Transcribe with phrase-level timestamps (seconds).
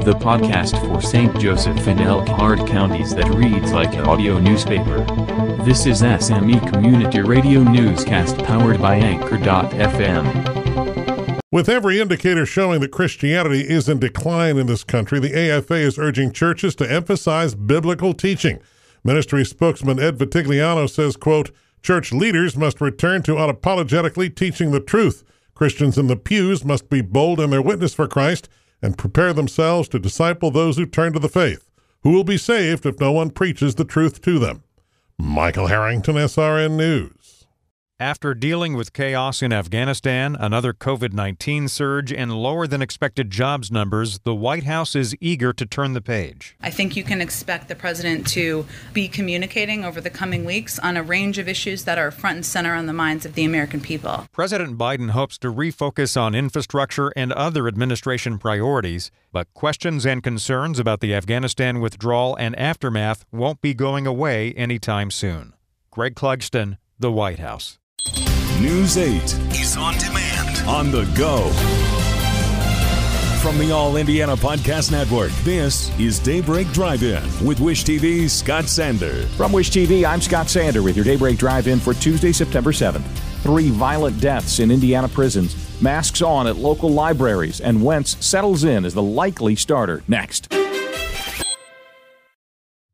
[0.00, 1.38] the podcast for St.
[1.38, 5.04] Joseph and Elkhart counties that reads like an audio newspaper.
[5.64, 10.26] This is SME Community Radio Newscast powered by Anchor.fm.
[11.52, 15.98] With every indicator showing that Christianity is in decline in this country, the AFA is
[15.98, 18.60] urging churches to emphasize biblical teaching.
[19.04, 21.50] Ministry spokesman Ed Vitagliano says, quote,
[21.82, 25.22] Church leaders must return to unapologetically teaching the truth.
[25.54, 28.48] Christians in the pews must be bold in their witness for Christ
[28.82, 31.70] and prepare themselves to disciple those who turn to the faith,
[32.02, 34.64] who will be saved if no one preaches the truth to them.
[35.18, 37.21] Michael Harrington, SRN News.
[38.02, 43.70] After dealing with chaos in Afghanistan, another COVID 19 surge, and lower than expected jobs
[43.70, 46.56] numbers, the White House is eager to turn the page.
[46.60, 50.96] I think you can expect the president to be communicating over the coming weeks on
[50.96, 53.80] a range of issues that are front and center on the minds of the American
[53.80, 54.26] people.
[54.32, 60.80] President Biden hopes to refocus on infrastructure and other administration priorities, but questions and concerns
[60.80, 65.54] about the Afghanistan withdrawal and aftermath won't be going away anytime soon.
[65.92, 67.78] Greg Clugston, The White House.
[68.62, 69.16] News 8
[69.60, 71.50] is on demand, on the go.
[73.42, 78.66] From the All Indiana Podcast Network, this is Daybreak Drive In with Wish TV's Scott
[78.66, 79.26] Sander.
[79.36, 83.02] From Wish TV, I'm Scott Sander with your Daybreak Drive In for Tuesday, September 7th.
[83.42, 88.84] Three violent deaths in Indiana prisons, masks on at local libraries, and Wentz settles in
[88.84, 90.52] as the likely starter next.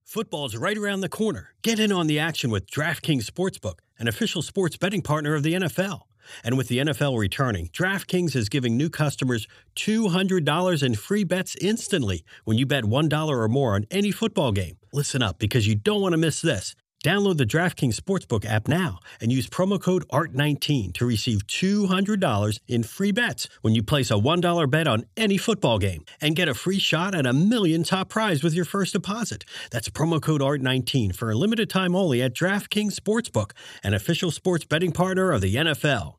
[0.09, 1.51] Football's right around the corner.
[1.63, 5.53] Get in on the action with DraftKings Sportsbook, an official sports betting partner of the
[5.53, 6.05] NFL.
[6.43, 12.25] And with the NFL returning, DraftKings is giving new customers $200 in free bets instantly
[12.47, 14.79] when you bet $1 or more on any football game.
[14.95, 16.75] Listen up because you don't want to miss this.
[17.05, 22.83] Download the DraftKings Sportsbook app now and use promo code ART19 to receive $200 in
[22.83, 26.55] free bets when you place a $1 bet on any football game and get a
[26.55, 29.45] free shot at a million top prize with your first deposit.
[29.71, 33.53] That's promo code ART19 for a limited time only at DraftKings Sportsbook,
[33.85, 36.18] an official sports betting partner of the NFL.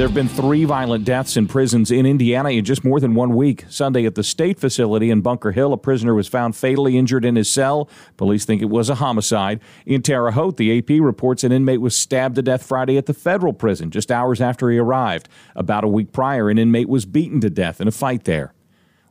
[0.00, 3.36] There have been three violent deaths in prisons in Indiana in just more than one
[3.36, 3.66] week.
[3.68, 7.36] Sunday at the state facility in Bunker Hill, a prisoner was found fatally injured in
[7.36, 7.86] his cell.
[8.16, 9.60] Police think it was a homicide.
[9.84, 13.12] In Terre Haute, the AP reports an inmate was stabbed to death Friday at the
[13.12, 15.28] federal prison just hours after he arrived.
[15.54, 18.54] About a week prior, an inmate was beaten to death in a fight there.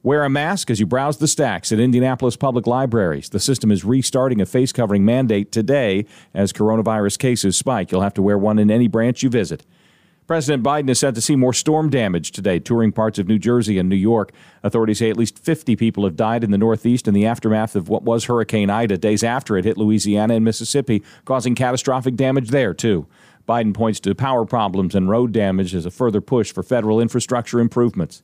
[0.01, 3.29] Wear a mask as you browse the stacks at Indianapolis public libraries.
[3.29, 7.91] The system is restarting a face covering mandate today as coronavirus cases spike.
[7.91, 9.67] You'll have to wear one in any branch you visit.
[10.29, 13.79] President Biden is set to see more storm damage today, touring parts of New Jersey
[13.79, 14.31] and New York.
[14.61, 17.89] Authorities say at least 50 people have died in the Northeast in the aftermath of
[17.89, 22.75] what was Hurricane Ida, days after it hit Louisiana and Mississippi, causing catastrophic damage there,
[22.75, 23.07] too.
[23.47, 27.59] Biden points to power problems and road damage as a further push for federal infrastructure
[27.59, 28.21] improvements.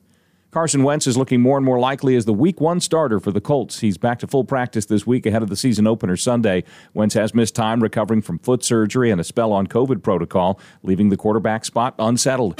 [0.56, 3.42] Carson Wentz is looking more and more likely as the week one starter for the
[3.42, 3.80] Colts.
[3.80, 6.64] He's back to full practice this week ahead of the season opener Sunday.
[6.94, 11.10] Wentz has missed time recovering from foot surgery and a spell on COVID protocol, leaving
[11.10, 12.58] the quarterback spot unsettled.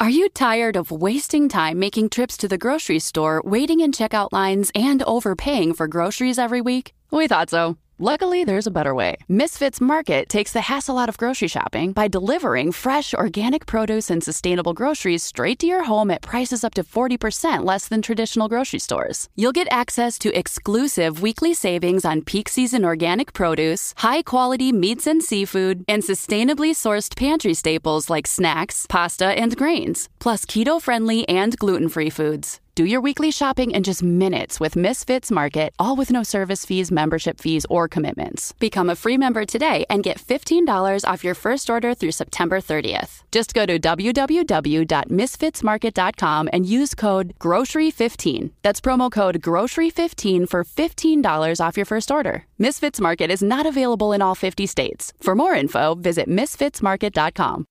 [0.00, 4.32] Are you tired of wasting time making trips to the grocery store, waiting in checkout
[4.32, 6.94] lines, and overpaying for groceries every week?
[7.12, 7.76] We thought so.
[8.00, 9.16] Luckily, there's a better way.
[9.26, 14.22] Misfits Market takes the hassle out of grocery shopping by delivering fresh, organic produce and
[14.22, 18.78] sustainable groceries straight to your home at prices up to 40% less than traditional grocery
[18.78, 19.28] stores.
[19.34, 25.08] You'll get access to exclusive weekly savings on peak season organic produce, high quality meats
[25.08, 31.28] and seafood, and sustainably sourced pantry staples like snacks, pasta, and grains, plus keto friendly
[31.28, 32.60] and gluten free foods.
[32.78, 36.92] Do your weekly shopping in just minutes with Misfits Market, all with no service fees,
[36.92, 38.52] membership fees, or commitments.
[38.60, 43.24] Become a free member today and get $15 off your first order through September 30th.
[43.32, 48.50] Just go to www.misfitsmarket.com and use code GROCERY15.
[48.62, 52.44] That's promo code GROCERY15 for $15 off your first order.
[52.58, 55.12] Misfits Market is not available in all 50 states.
[55.20, 57.64] For more info, visit misfitsmarket.com.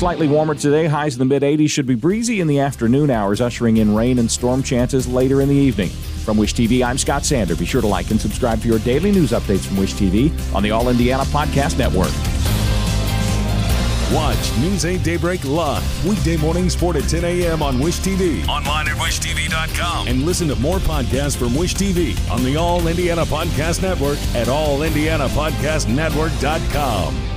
[0.00, 3.42] Slightly warmer today, highs in the mid 80s should be breezy in the afternoon hours,
[3.42, 5.90] ushering in rain and storm chances later in the evening.
[5.90, 7.54] From Wish TV, I'm Scott Sander.
[7.54, 10.62] Be sure to like and subscribe for your daily news updates from Wish TV on
[10.62, 12.08] the All Indiana Podcast Network.
[14.10, 17.62] Watch News 8 Daybreak live weekday mornings 4 to 10 a.m.
[17.62, 18.48] on Wish TV.
[18.48, 20.08] Online at wishtv.com.
[20.08, 24.46] And listen to more podcasts from Wish TV on the All Indiana Podcast Network at
[24.46, 27.29] allindianapodcastnetwork.com.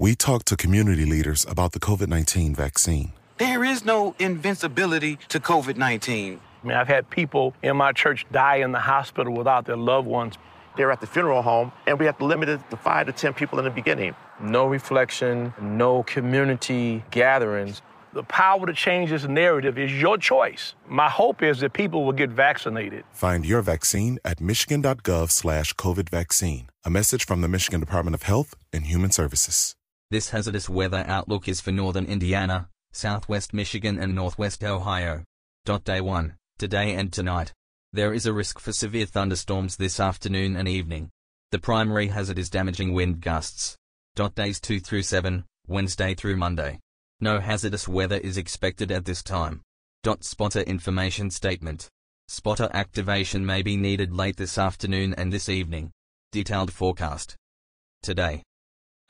[0.00, 3.12] we talked to community leaders about the COVID 19 vaccine.
[3.36, 6.40] There is no invincibility to COVID 19.
[6.62, 10.06] I mean, I've had people in my church die in the hospital without their loved
[10.06, 10.36] ones.
[10.76, 13.34] They're at the funeral home, and we have to limit it to five to 10
[13.34, 14.14] people in the beginning.
[14.40, 17.82] No reflection, no community gatherings.
[18.14, 20.74] The power to change this narrative is your choice.
[20.88, 23.04] My hope is that people will get vaccinated.
[23.12, 26.68] Find your vaccine at michigan.gov slash COVID vaccine.
[26.84, 29.76] A message from the Michigan Department of Health and Human Services.
[30.10, 35.22] This hazardous weather outlook is for northern Indiana, southwest Michigan and northwest Ohio.
[35.84, 37.52] Day 1, today and tonight.
[37.92, 41.10] There is a risk for severe thunderstorms this afternoon and evening.
[41.52, 43.76] The primary hazard is damaging wind gusts.
[44.34, 46.80] Days 2 through 7, Wednesday through Monday.
[47.20, 49.60] No hazardous weather is expected at this time.
[50.22, 51.88] Spotter information statement.
[52.26, 55.92] Spotter activation may be needed late this afternoon and this evening.
[56.32, 57.36] Detailed forecast.
[58.02, 58.42] Today.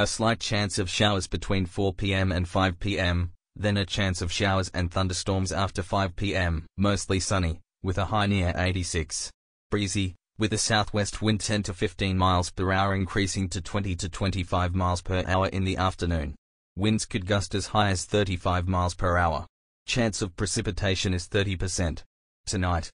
[0.00, 2.32] A slight chance of showers between 4 p.m.
[2.32, 7.60] and 5 p.m., then a chance of showers and thunderstorms after 5 p.m., mostly sunny,
[7.82, 9.30] with a high near 86.
[9.70, 14.08] Breezy, with a southwest wind 10 to 15 miles per hour increasing to 20 to
[14.08, 16.34] 25 miles per hour in the afternoon.
[16.76, 19.44] Winds could gust as high as 35 miles per hour.
[19.84, 22.04] Chance of precipitation is 30%.
[22.46, 22.90] Tonight.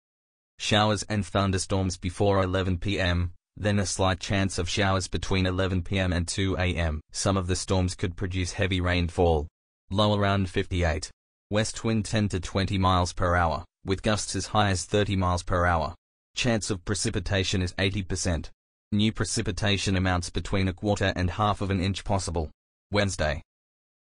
[0.58, 6.12] Showers and thunderstorms before 11 p.m., then a slight chance of showers between 11 p.m.
[6.12, 7.02] and 2 a.m.
[7.12, 9.48] Some of the storms could produce heavy rainfall.
[9.92, 11.12] Low around 58.
[11.50, 15.44] West wind 10 to 20 miles per hour, with gusts as high as 30 miles
[15.44, 15.94] per hour.
[16.36, 18.50] Chance of precipitation is 80%.
[18.92, 22.50] New precipitation amounts between a quarter and half of an inch possible.
[22.92, 23.42] Wednesday.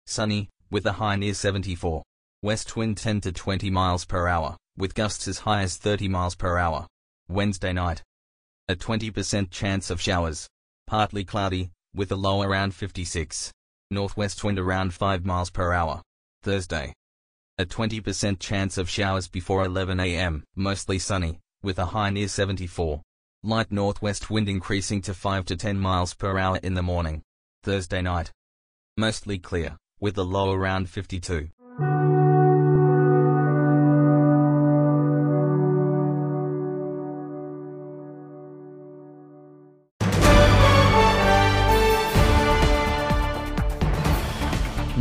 [0.06, 2.02] Sunny, with a high near 74.
[2.42, 6.34] West wind 10 to 20 miles per hour, with gusts as high as 30 miles
[6.34, 6.86] per hour.
[7.28, 8.02] Wednesday night.
[8.72, 10.48] A 20% chance of showers.
[10.86, 13.52] Partly cloudy, with a low around 56.
[13.90, 16.00] Northwest wind around 5 miles per hour.
[16.42, 16.94] Thursday.
[17.58, 23.02] A 20% chance of showers before 11 a.m., mostly sunny, with a high near 74.
[23.42, 27.20] Light northwest wind increasing to 5 to 10 miles per hour in the morning.
[27.62, 28.32] Thursday night.
[28.96, 31.50] Mostly clear with a low around 52.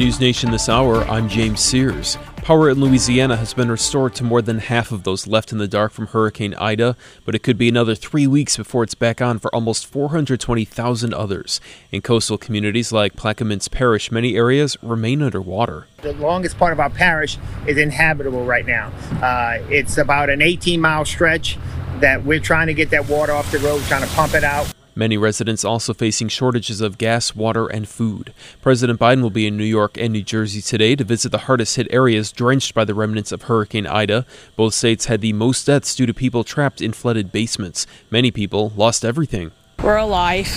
[0.01, 2.17] News Nation this hour, I'm James Sears.
[2.37, 5.67] Power in Louisiana has been restored to more than half of those left in the
[5.67, 9.37] dark from Hurricane Ida, but it could be another three weeks before it's back on
[9.37, 11.61] for almost 420,000 others.
[11.91, 15.85] In coastal communities like Plaquemines Parish, many areas remain underwater.
[16.01, 17.37] The longest part of our parish
[17.67, 18.91] is inhabitable right now.
[19.21, 21.59] Uh, it's about an 18 mile stretch
[21.99, 24.73] that we're trying to get that water off the road, trying to pump it out.
[24.93, 28.33] Many residents also facing shortages of gas, water, and food.
[28.61, 31.77] President Biden will be in New York and New Jersey today to visit the hardest
[31.77, 34.25] hit areas drenched by the remnants of Hurricane Ida.
[34.57, 37.87] Both states had the most deaths due to people trapped in flooded basements.
[38.09, 39.51] Many people lost everything.
[39.81, 40.49] We're alive,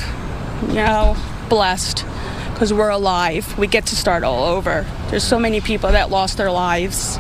[0.66, 1.16] you know,
[1.48, 2.04] blessed
[2.52, 3.56] because we're alive.
[3.56, 4.84] We get to start all over.
[5.10, 7.18] There's so many people that lost their lives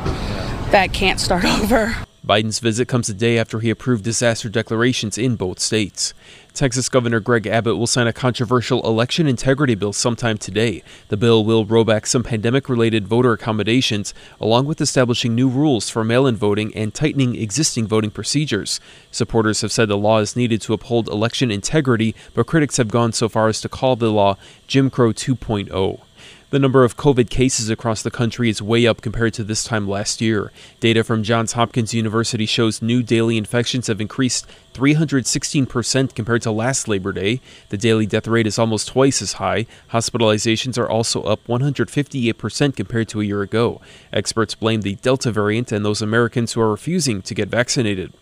[0.70, 1.94] that can't start over.
[2.26, 6.14] Biden's visit comes a day after he approved disaster declarations in both states.
[6.54, 10.84] Texas Governor Greg Abbott will sign a controversial election integrity bill sometime today.
[11.08, 15.90] The bill will roll back some pandemic related voter accommodations, along with establishing new rules
[15.90, 18.78] for mail in voting and tightening existing voting procedures.
[19.10, 23.12] Supporters have said the law is needed to uphold election integrity, but critics have gone
[23.12, 24.36] so far as to call the law
[24.68, 26.02] Jim Crow 2.0.
[26.50, 29.88] The number of COVID cases across the country is way up compared to this time
[29.88, 30.52] last year.
[30.78, 36.86] Data from Johns Hopkins University shows new daily infections have increased 316% compared to last
[36.86, 37.40] Labor Day.
[37.70, 39.66] The daily death rate is almost twice as high.
[39.90, 43.80] Hospitalizations are also up 158% compared to a year ago.
[44.12, 48.12] Experts blame the Delta variant and those Americans who are refusing to get vaccinated.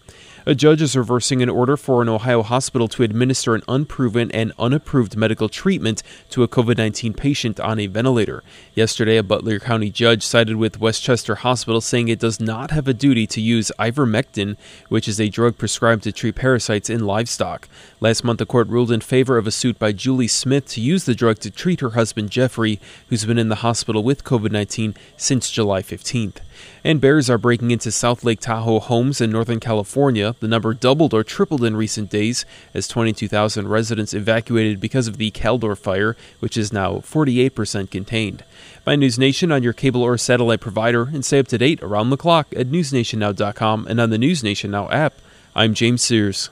[0.45, 4.53] A judge is reversing an order for an Ohio hospital to administer an unproven and
[4.59, 8.43] unapproved medical treatment to a COVID 19 patient on a ventilator.
[8.75, 12.89] Yesterday, a Butler County judge sided with West Chester Hospital, saying it does not have
[12.89, 14.57] a duty to use ivermectin,
[14.89, 17.69] which is a drug prescribed to treat parasites in livestock.
[18.01, 21.05] Last month, the court ruled in favor of a suit by Julie Smith to use
[21.05, 24.97] the drug to treat her husband Jeffrey, who's been in the hospital with COVID 19
[25.17, 26.39] since July 15th.
[26.85, 30.35] And bears are breaking into South Lake Tahoe homes in Northern California.
[30.40, 32.44] The number doubled or tripled in recent days
[32.75, 38.44] as 22,000 residents evacuated because of the Caldor fire, which is now 48% contained.
[38.85, 42.11] Find News Nation on your cable or satellite provider and stay up to date around
[42.11, 45.14] the clock at newsnationnow.com and on the News Nation Now app.
[45.54, 46.50] I'm James Sears.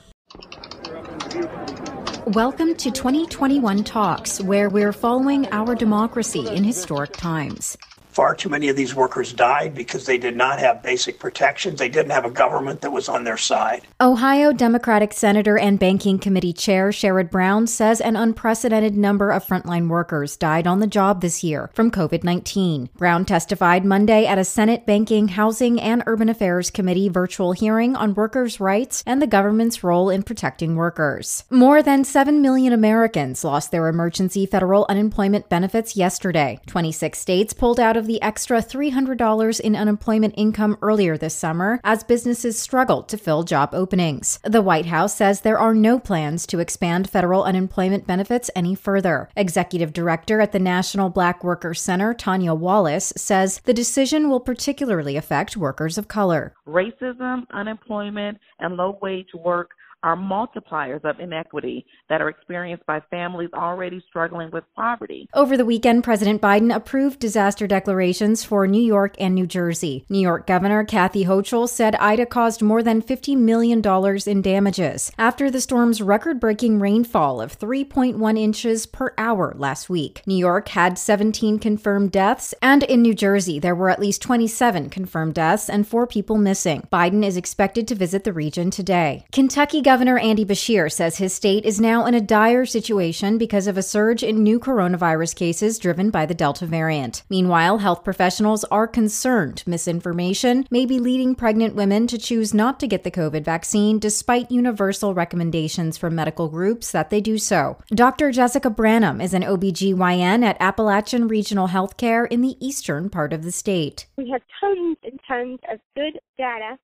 [2.27, 7.75] Welcome to 2021 Talks, where we're following our democracy in historic times.
[8.11, 11.79] Far too many of these workers died because they did not have basic protections.
[11.79, 13.83] They didn't have a government that was on their side.
[14.01, 19.87] Ohio Democratic Senator and Banking Committee Chair Sherrod Brown says an unprecedented number of frontline
[19.87, 22.89] workers died on the job this year from COVID 19.
[22.97, 28.13] Brown testified Monday at a Senate Banking, Housing, and Urban Affairs Committee virtual hearing on
[28.13, 31.45] workers' rights and the government's role in protecting workers.
[31.49, 36.59] More than 7 million Americans lost their emergency federal unemployment benefits yesterday.
[36.67, 41.79] 26 states pulled out of of the extra $300 in unemployment income earlier this summer
[41.83, 44.39] as businesses struggled to fill job openings.
[44.43, 49.29] The White House says there are no plans to expand federal unemployment benefits any further.
[49.35, 55.15] Executive Director at the National Black Workers Center, Tanya Wallace, says the decision will particularly
[55.15, 56.55] affect workers of color.
[56.67, 59.69] Racism, unemployment, and low wage work
[60.03, 65.27] are multipliers of inequity that are experienced by families already struggling with poverty.
[65.33, 70.05] Over the weekend, President Biden approved disaster declarations for New York and New Jersey.
[70.09, 73.81] New York Governor Kathy Hochul said Ida caused more than $50 million
[74.25, 80.21] in damages after the storm's record breaking rainfall of 3.1 inches per hour last week.
[80.25, 84.89] New York had 17 confirmed deaths, and in New Jersey, there were at least 27
[84.89, 86.87] confirmed deaths and four people missing.
[86.91, 89.25] Biden is expected to visit the region today.
[89.31, 93.77] Kentucky Governor Andy Beshear says his state is now in a dire situation because of
[93.77, 97.23] a surge in new coronavirus cases driven by the Delta variant.
[97.29, 102.87] Meanwhile, health professionals are concerned misinformation may be leading pregnant women to choose not to
[102.87, 107.77] get the COVID vaccine despite universal recommendations from medical groups that they do so.
[107.89, 108.31] Dr.
[108.31, 113.51] Jessica Branham is an OBGYN at Appalachian Regional Healthcare in the eastern part of the
[113.51, 114.05] state.
[114.15, 116.77] We have tons and tons of good data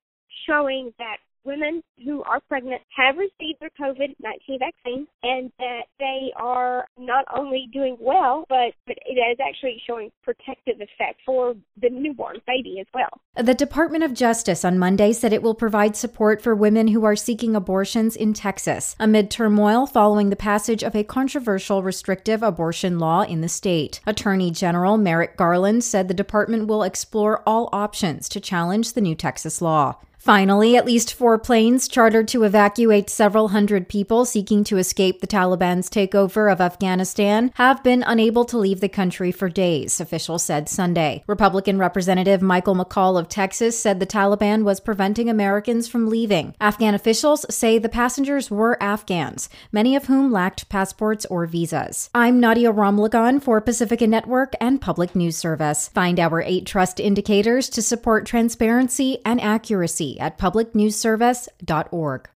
[0.45, 6.31] showing that women who are pregnant have received their COVID 19 vaccine and that they
[6.35, 11.89] are not only doing well, but, but it is actually showing protective effect for the
[11.89, 13.09] newborn baby as well.
[13.41, 17.15] The Department of Justice on Monday said it will provide support for women who are
[17.15, 23.21] seeking abortions in Texas amid turmoil following the passage of a controversial restrictive abortion law
[23.21, 24.01] in the state.
[24.05, 29.15] Attorney General Merrick Garland said the department will explore all options to challenge the new
[29.15, 29.95] Texas law.
[30.27, 35.27] Finally, at least four planes chartered to evacuate several hundred people seeking to escape the
[35.27, 40.67] Taliban's takeover of Afghanistan have been unable to leave the country for days, officials said
[40.67, 41.23] Sunday.
[41.27, 46.53] Republican Representative Michael McCaul of Texas said the Taliban was preventing Americans from leaving.
[46.59, 52.09] Afghan officials say the passengers were Afghans, many of whom lacked passports or visas.
[52.13, 55.87] I'm Nadia Ramlagan for Pacifica Network and Public News Service.
[55.89, 62.29] Find our eight trust indicators to support transparency and accuracy at publicnewsservice.org.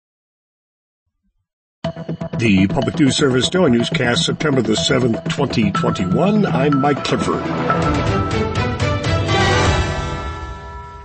[2.39, 6.47] The Public News Service Daily Newscast, September the 7th, 2021.
[6.47, 7.43] I'm Mike Clifford.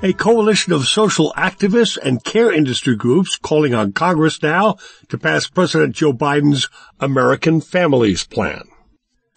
[0.04, 4.78] A coalition of social activists and care industry groups calling on Congress now
[5.10, 6.70] to pass President Joe Biden's
[7.00, 8.68] American Families Plan.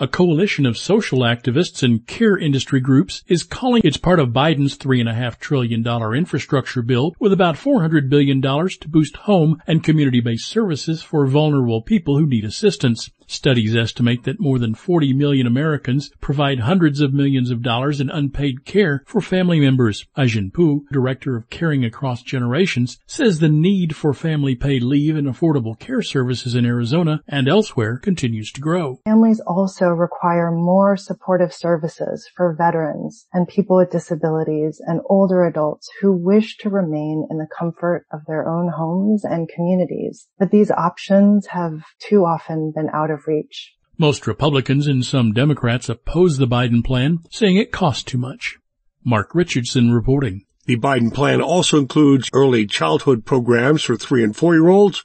[0.01, 4.79] A coalition of social activists and care industry groups is calling it's part of Biden's
[4.79, 11.27] $3.5 trillion infrastructure bill with about $400 billion to boost home and community-based services for
[11.27, 13.11] vulnerable people who need assistance.
[13.31, 18.09] Studies estimate that more than 40 million Americans provide hundreds of millions of dollars in
[18.09, 20.07] unpaid care for family members.
[20.17, 25.29] Ai-jen Poo, director of Caring Across Generations, says the need for family paid leave and
[25.29, 28.99] affordable care services in Arizona and elsewhere continues to grow.
[29.05, 35.87] Families also require more supportive services for veterans and people with disabilities and older adults
[36.01, 40.29] who wish to remain in the comfort of their own homes and communities.
[40.39, 43.75] But these options have too often been out of of reach.
[43.99, 48.59] Most Republicans and some Democrats oppose the Biden plan, saying it costs too much.
[49.05, 50.45] Mark Richardson reporting.
[50.67, 55.05] The Biden plan also includes early childhood programs for three and four year olds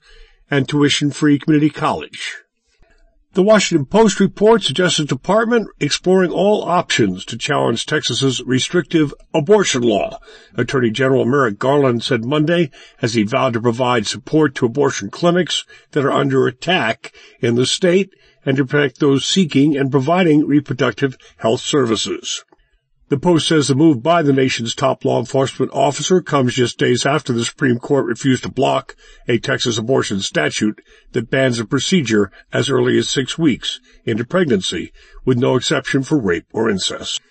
[0.52, 2.43] and tuition free community college.
[3.34, 9.82] The Washington Post reports the Justice Department exploring all options to challenge Texas's restrictive abortion
[9.82, 10.20] law.
[10.54, 12.70] Attorney General Merrick Garland said Monday
[13.02, 17.66] as he vowed to provide support to abortion clinics that are under attack in the
[17.66, 18.14] state
[18.46, 22.46] and to protect those seeking and providing reproductive health services.
[23.14, 27.06] The Post says the move by the nation's top law enforcement officer comes just days
[27.06, 28.96] after the Supreme Court refused to block
[29.28, 34.92] a Texas abortion statute that bans a procedure as early as six weeks into pregnancy,
[35.26, 37.22] with no exception for rape or incest.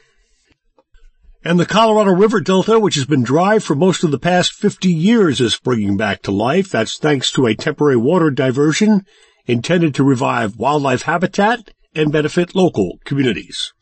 [1.45, 4.89] And the Colorado River Delta, which has been dry for most of the past 50
[4.89, 6.71] years, is springing back to life.
[6.71, 9.05] That's thanks to a temporary water diversion
[9.47, 13.73] intended to revive wildlife habitat and benefit local communities.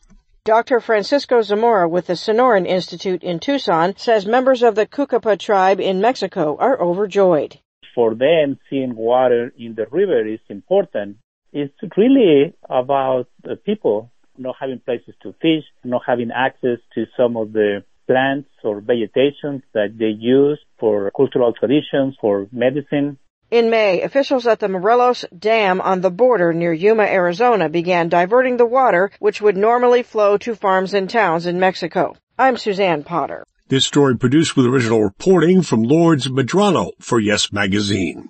[0.43, 0.79] Dr.
[0.79, 6.01] Francisco Zamora with the Sonoran Institute in Tucson says members of the Cucapa tribe in
[6.01, 7.59] Mexico are overjoyed.
[7.93, 11.17] For them, seeing water in the river is important.
[11.53, 17.37] It's really about the people not having places to fish, not having access to some
[17.37, 23.19] of the plants or vegetation that they use for cultural traditions, for medicine.
[23.51, 28.55] In May, officials at the Morelos Dam on the border near Yuma, Arizona began diverting
[28.55, 32.15] the water which would normally flow to farms and towns in Mexico.
[32.39, 33.45] I'm Suzanne Potter.
[33.67, 38.29] This story produced with original reporting from Lourdes Medrano for Yes Magazine.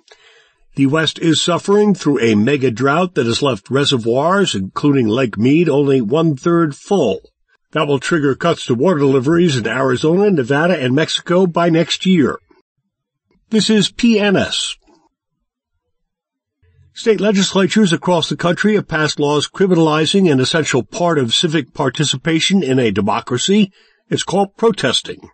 [0.74, 5.68] The West is suffering through a mega drought that has left reservoirs, including Lake Mead,
[5.68, 7.20] only one third full.
[7.70, 12.40] That will trigger cuts to water deliveries in Arizona, Nevada, and Mexico by next year.
[13.50, 14.78] This is PNS.
[16.94, 22.62] State legislatures across the country have passed laws criminalizing an essential part of civic participation
[22.62, 23.72] in a democracy.
[24.10, 25.30] It's called protesting.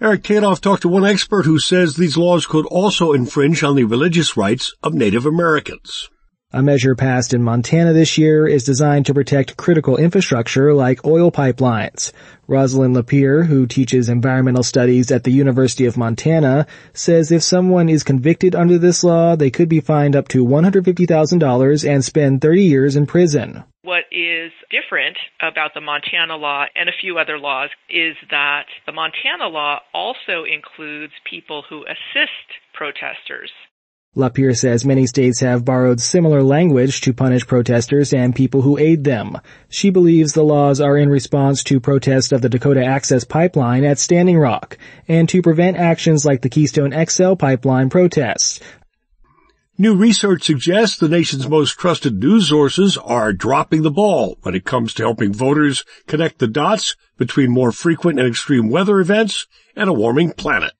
[0.00, 3.82] Eric Tegethoff talked to one expert who says these laws could also infringe on the
[3.82, 6.08] religious rights of Native Americans.
[6.54, 11.32] A measure passed in Montana this year is designed to protect critical infrastructure like oil
[11.32, 12.12] pipelines.
[12.46, 18.02] Rosalyn LaPier, who teaches environmental studies at the University of Montana, says if someone is
[18.02, 22.96] convicted under this law, they could be fined up to $150,000 and spend 30 years
[22.96, 23.64] in prison.
[23.80, 28.92] What is different about the Montana law and a few other laws is that the
[28.92, 33.50] Montana law also includes people who assist protesters.
[34.14, 39.04] LaPier says many states have borrowed similar language to punish protesters and people who aid
[39.04, 39.38] them.
[39.70, 43.98] She believes the laws are in response to protests of the Dakota Access Pipeline at
[43.98, 44.76] Standing Rock
[45.08, 48.60] and to prevent actions like the Keystone XL pipeline protests.
[49.78, 54.66] New research suggests the nation's most trusted news sources are dropping the ball when it
[54.66, 59.88] comes to helping voters connect the dots between more frequent and extreme weather events and
[59.88, 60.74] a warming planet.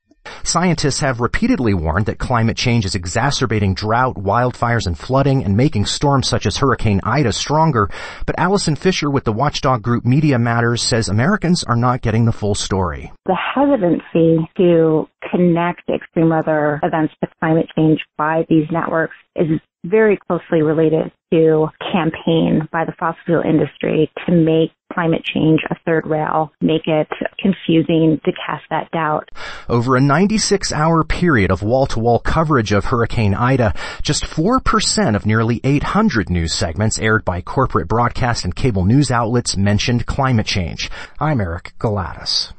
[0.44, 5.86] Scientists have repeatedly warned that climate change is exacerbating drought, wildfires, and flooding and making
[5.86, 7.88] storms such as Hurricane Ida stronger.
[8.26, 12.32] But Allison Fisher with the watchdog group Media Matters says Americans are not getting the
[12.32, 13.12] full story.
[13.26, 20.16] The hesitancy to connect extreme weather events to climate change by these networks is very
[20.28, 26.06] closely related to campaign by the fossil fuel industry to make climate change a third
[26.06, 29.28] rail, make it confusing to cast that doubt.
[29.68, 35.16] Over a 96 hour period of wall to wall coverage of Hurricane Ida, just 4%
[35.16, 40.46] of nearly 800 news segments aired by corporate broadcast and cable news outlets mentioned climate
[40.46, 40.90] change.
[41.18, 42.52] I'm Eric Galatas.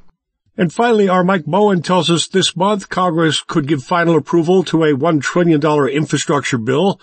[0.55, 4.83] And finally, our Mike Moen tells us this month Congress could give final approval to
[4.83, 7.01] a $1 trillion infrastructure bill.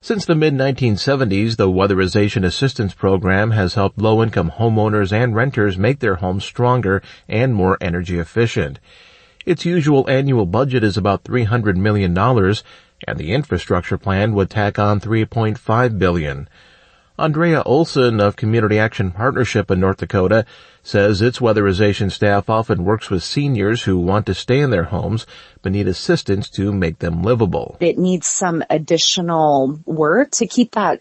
[0.00, 6.14] Since the mid-1970s, the Weatherization Assistance Program has helped low-income homeowners and renters make their
[6.14, 8.80] homes stronger and more energy efficient.
[9.44, 14.98] Its usual annual budget is about $300 million, and the infrastructure plan would tack on
[14.98, 16.48] $3.5 billion.
[17.18, 20.46] Andrea Olson of Community Action Partnership in North Dakota
[20.84, 25.26] says its weatherization staff often works with seniors who want to stay in their homes
[25.60, 27.76] but need assistance to make them livable.
[27.80, 31.00] It needs some additional work to keep that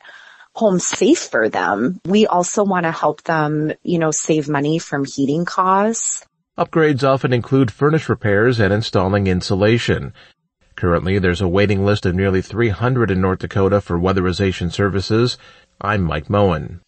[0.54, 2.02] home safe for them.
[2.04, 6.26] We also want to help them, you know, save money from heating costs.
[6.58, 10.14] Upgrades often include furnace repairs and installing insulation.
[10.76, 15.38] Currently, there's a waiting list of nearly 300 in North Dakota for weatherization services.
[15.80, 16.82] I'm Mike Moen.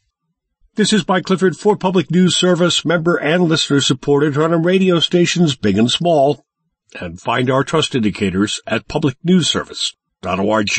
[0.74, 5.00] This is Mike Clifford for Public News Service, member and listener supported, run on radio
[5.00, 6.44] stations big and small.
[7.00, 10.70] And find our trust indicators at publicnewsservice.org.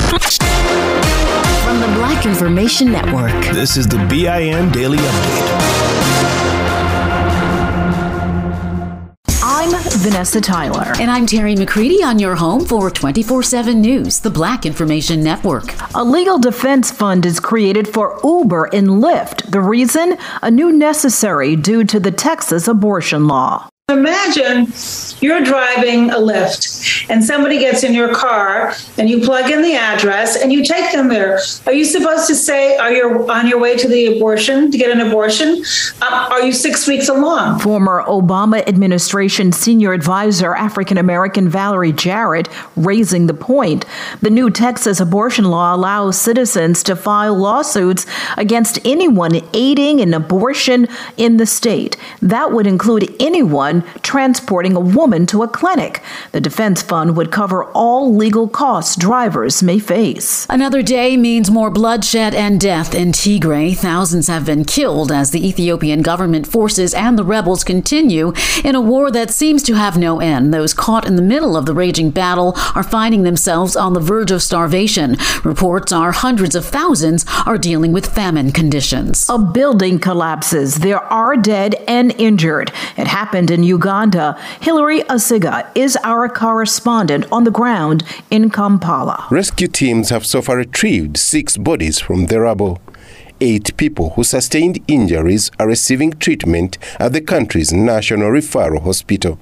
[0.00, 3.54] From the Black Information Network.
[3.54, 6.39] This is the BIN Daily Update.
[10.20, 10.92] I'm Tyler.
[11.00, 15.74] And I'm Terry McCready on your home for 24 7 News, the Black Information Network.
[15.94, 19.50] A legal defense fund is created for Uber and Lyft.
[19.50, 20.18] The reason?
[20.42, 23.69] A new necessary due to the Texas abortion law.
[23.90, 24.72] Imagine
[25.20, 29.74] you're driving a Lyft and somebody gets in your car and you plug in the
[29.74, 31.40] address and you take them there.
[31.66, 34.90] Are you supposed to say, Are you on your way to the abortion to get
[34.90, 35.64] an abortion?
[36.02, 37.58] Um, are you six weeks along?
[37.60, 43.84] Former Obama administration senior advisor, African American Valerie Jarrett, raising the point.
[44.22, 50.86] The new Texas abortion law allows citizens to file lawsuits against anyone aiding an abortion
[51.16, 51.96] in the state.
[52.22, 56.02] That would include anyone one transporting a woman to a clinic.
[56.32, 60.46] The defense fund would cover all legal costs drivers may face.
[60.48, 63.76] Another day means more bloodshed and death in Tigray.
[63.76, 68.32] Thousands have been killed as the Ethiopian government forces and the rebels continue
[68.64, 70.52] in a war that seems to have no end.
[70.52, 74.30] Those caught in the middle of the raging battle are finding themselves on the verge
[74.30, 75.16] of starvation.
[75.44, 79.28] Reports are hundreds of thousands are dealing with famine conditions.
[79.28, 80.76] A building collapses.
[80.76, 82.72] There are dead and injured.
[82.96, 84.36] It happened in Uganda.
[84.60, 89.26] Hilary Asiga is our correspondent on the ground in Kampala.
[89.30, 92.80] Rescue teams have so far retrieved six bodies from the rubble.
[93.40, 99.38] Eight people who sustained injuries are receiving treatment at the country's National Referral Hospital.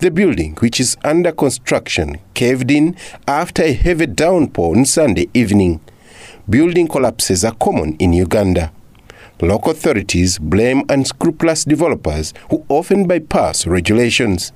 [0.00, 2.96] The building, which is under construction, caved in
[3.28, 5.80] after a heavy downpour on Sunday evening.
[6.48, 8.72] Building collapses are common in Uganda.
[9.42, 14.52] Local authorities blame unscrupulous developers who often bypass regulations.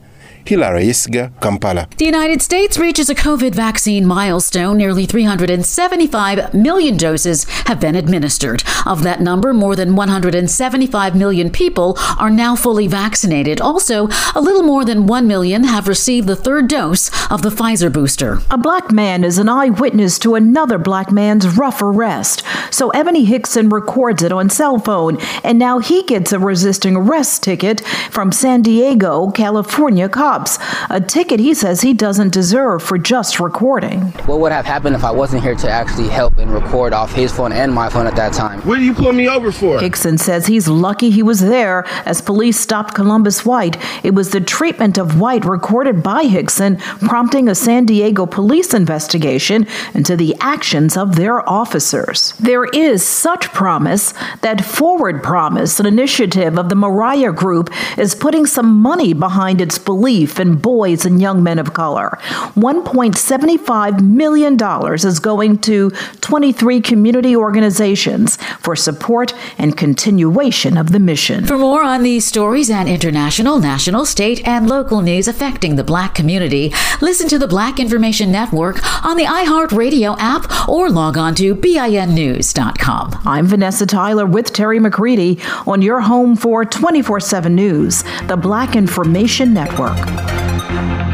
[0.46, 1.88] Hilary Isga, Kampala.
[1.96, 4.76] The United States reaches a COVID vaccine milestone.
[4.76, 8.62] Nearly 375 million doses have been administered.
[8.86, 13.60] Of that number, more than 175 million people are now fully vaccinated.
[13.60, 17.92] Also, a little more than 1 million have received the third dose of the Pfizer
[17.92, 18.38] booster.
[18.50, 22.42] A black man is an eyewitness to another black man's rough arrest.
[22.70, 27.42] So Ebony Hickson records it on cell phone, and now he gets a resisting arrest
[27.42, 27.80] ticket
[28.10, 30.58] from San Diego, California cops.
[30.90, 34.00] A ticket he says he doesn't deserve for just recording.
[34.26, 37.32] What would have happened if I wasn't here to actually help and record off his
[37.32, 38.60] phone and my phone at that time?
[38.62, 39.80] What did you pull me over for?
[39.80, 43.76] Hickson says he's lucky he was there as police stopped Columbus White.
[44.04, 46.76] It was the treatment of White recorded by Hickson
[47.08, 52.32] prompting a San Diego police investigation into the actions of their officers.
[52.40, 58.46] There is such promise that Forward Promise, an initiative of the Mariah Group, is putting
[58.46, 62.18] some money behind its belief in boys and young men of color.
[62.56, 64.58] $1.75 million
[64.94, 71.46] is going to 23 community organizations for support and continuation of the mission.
[71.46, 76.14] For more on these stories and international, national, state, and local news affecting the black
[76.14, 81.54] community, listen to the Black Information Network on the iHeartRadio app or log on to
[81.54, 83.22] BINnews.com.
[83.24, 88.76] I'm Vanessa Tyler with Terry McCready on your home for 24 7 News, the Black
[88.76, 89.98] Information Network.
[90.16, 91.13] Thank you.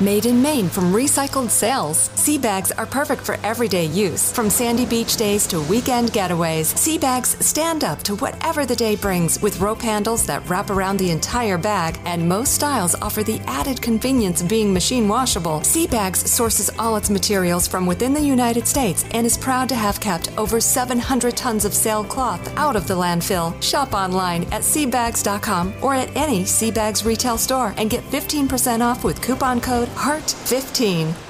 [0.00, 4.30] Made in Maine from recycled sails, sea bags are perfect for everyday use.
[4.30, 8.94] From sandy beach days to weekend getaways, sea bags stand up to whatever the day
[8.94, 13.40] brings with rope handles that wrap around the entire bag, and most styles offer the
[13.48, 15.64] added convenience of being machine washable.
[15.64, 19.74] Sea Bags sources all its materials from within the United States and is proud to
[19.74, 23.60] have kept over 700 tons of sailcloth out of the landfill.
[23.60, 29.20] Shop online at seabags.com or at any Seabags retail store and get 15% off with
[29.20, 31.27] coupon code HEART15.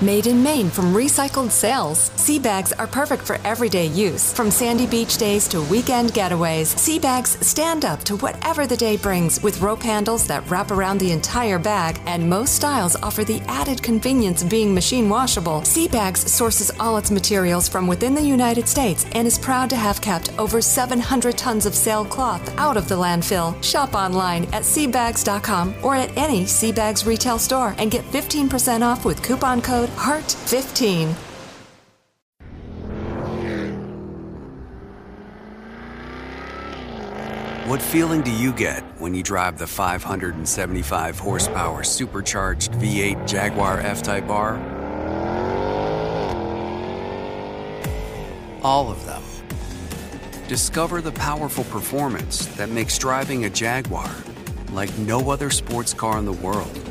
[0.00, 4.32] Made in Maine from recycled sails, sea bags are perfect for everyday use.
[4.32, 8.96] From sandy beach days to weekend getaways, sea bags stand up to whatever the day
[8.96, 13.40] brings with rope handles that wrap around the entire bag, and most styles offer the
[13.46, 15.62] added convenience of being machine washable.
[15.64, 19.76] Sea Bags sources all its materials from within the United States and is proud to
[19.76, 23.62] have kept over 700 tons of sailcloth out of the landfill.
[23.62, 29.22] Shop online at seabags.com or at any Seabags retail store and get 15% off with
[29.22, 31.14] coupon code HEART15.
[37.66, 44.00] What feeling do you get when you drive the 575 horsepower supercharged V8 Jaguar F
[44.02, 44.54] Type R?
[48.62, 49.22] All of them.
[50.46, 54.10] Discover the powerful performance that makes driving a Jaguar
[54.72, 56.83] like no other sports car in the world.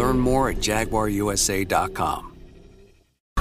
[0.00, 2.29] Learn more at jaguarusa.com.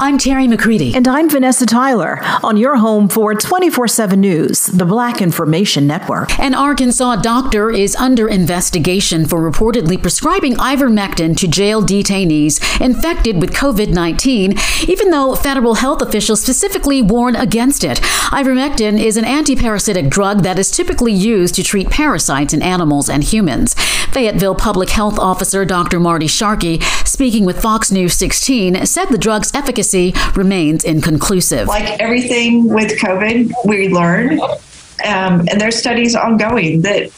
[0.02, 0.96] I'm Terry McCready.
[0.96, 6.40] And I'm Vanessa Tyler on your home for 24 7 News, the Black Information Network.
[6.40, 13.52] An Arkansas doctor is under investigation for reportedly prescribing ivermectin to jail detainees infected with
[13.52, 14.54] COVID 19,
[14.88, 17.98] even though federal health officials specifically warn against it.
[18.32, 23.22] Ivermectin is an antiparasitic drug that is typically used to treat parasites in animals and
[23.22, 23.74] humans.
[24.14, 26.00] Fayetteville Public Health Officer Dr.
[26.00, 29.89] Marti Sharkey, speaking with Fox News 16, said the drug's efficacy
[30.36, 31.68] remains inconclusive.
[31.68, 37.12] Like everything with COVID, we learn, um, and there's studies ongoing that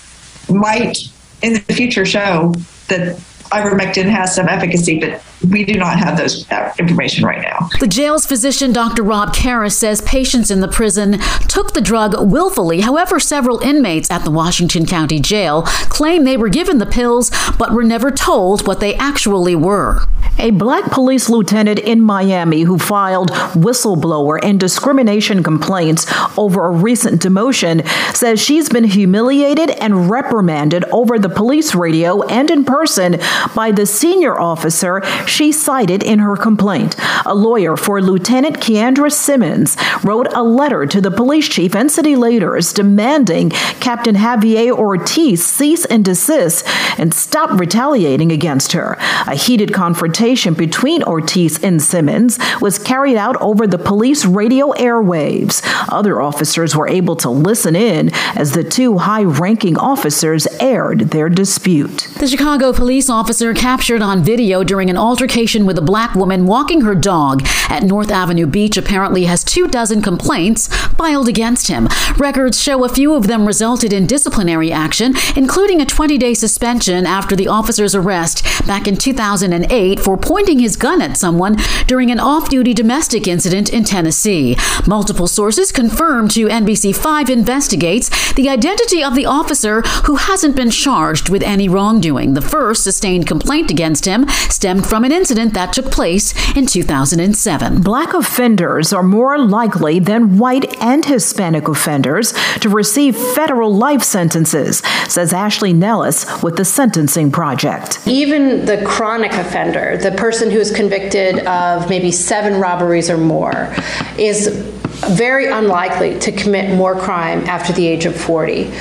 [0.50, 0.98] might
[1.42, 2.54] in the future show
[2.88, 3.18] that
[3.52, 7.70] ivermectin has some efficacy, but we do not have those that information right now.
[7.80, 9.04] The jail's physician, Dr.
[9.04, 12.82] Rob Karas, says patients in the prison took the drug willfully.
[12.82, 17.72] However, several inmates at the Washington County Jail claim they were given the pills but
[17.72, 20.06] were never told what they actually were.
[20.38, 26.06] A black police lieutenant in Miami who filed whistleblower and discrimination complaints
[26.38, 32.50] over a recent demotion says she's been humiliated and reprimanded over the police radio and
[32.50, 33.20] in person
[33.56, 35.02] by the senior officer
[35.32, 36.96] she cited in her complaint.
[37.26, 42.16] A lawyer for Lieutenant Keandra Simmons wrote a letter to the police chief and city
[42.16, 46.68] leaders demanding Captain Javier Ortiz cease and desist
[47.00, 48.98] and stop retaliating against her.
[49.26, 55.62] A heated confrontation between Ortiz and Simmons was carried out over the police radio airwaves.
[55.90, 61.30] Other officers were able to listen in as the two high ranking officers aired their
[61.30, 62.10] dispute.
[62.20, 66.82] The Chicago police officer captured on video during an altercation with a black woman walking
[66.82, 71.88] her dog at North Avenue Beach apparently has two dozen complaints filed against him.
[72.18, 77.06] Records show a few of them resulted in disciplinary action, including a 20 day suspension
[77.06, 81.56] after the officer's arrest back in 2008 for pointing his gun at someone
[81.86, 84.58] during an off duty domestic incident in Tennessee.
[84.88, 91.30] Multiple sources confirmed to NBC5 investigates the identity of the officer who hasn't been charged
[91.30, 92.34] with any wrongdoing.
[92.34, 97.82] The first sustained complaint against him stemmed from an incident that took place in 2007.
[97.82, 104.80] Black offenders are more likely than white and Hispanic offenders to receive federal life sentences,
[105.08, 108.00] says Ashley Nellis with the Sentencing Project.
[108.08, 113.74] Even the chronic offender, the person who is convicted of maybe seven robberies or more,
[114.18, 118.72] is very unlikely to commit more crime after the age of 40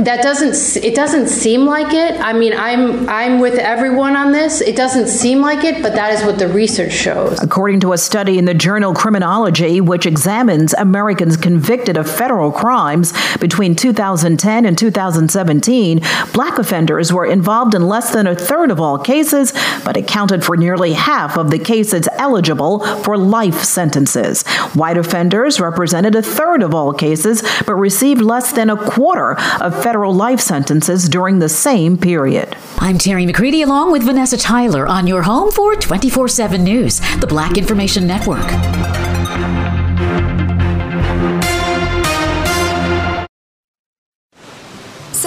[0.00, 2.20] that doesn't it doesn't seem like it.
[2.20, 4.60] I mean i'm i'm with everyone on this.
[4.60, 7.40] It doesn't seem like it but that is what the research shows.
[7.42, 13.12] According to a study in the journal criminology which examines americans convicted of federal crimes
[13.38, 16.00] between 2010 and 2017
[16.32, 19.52] black offenders were involved in less than a third of all cases
[19.84, 24.46] but accounted for nearly half of the cases eligible for life sentences.
[24.74, 29.82] White offenders represented a third of all cases, but received less than a quarter of
[29.82, 32.56] federal life sentences during the same period.
[32.78, 37.26] I'm Terry McCready along with Vanessa Tyler on your home for 24 7 News, the
[37.26, 39.05] Black Information Network.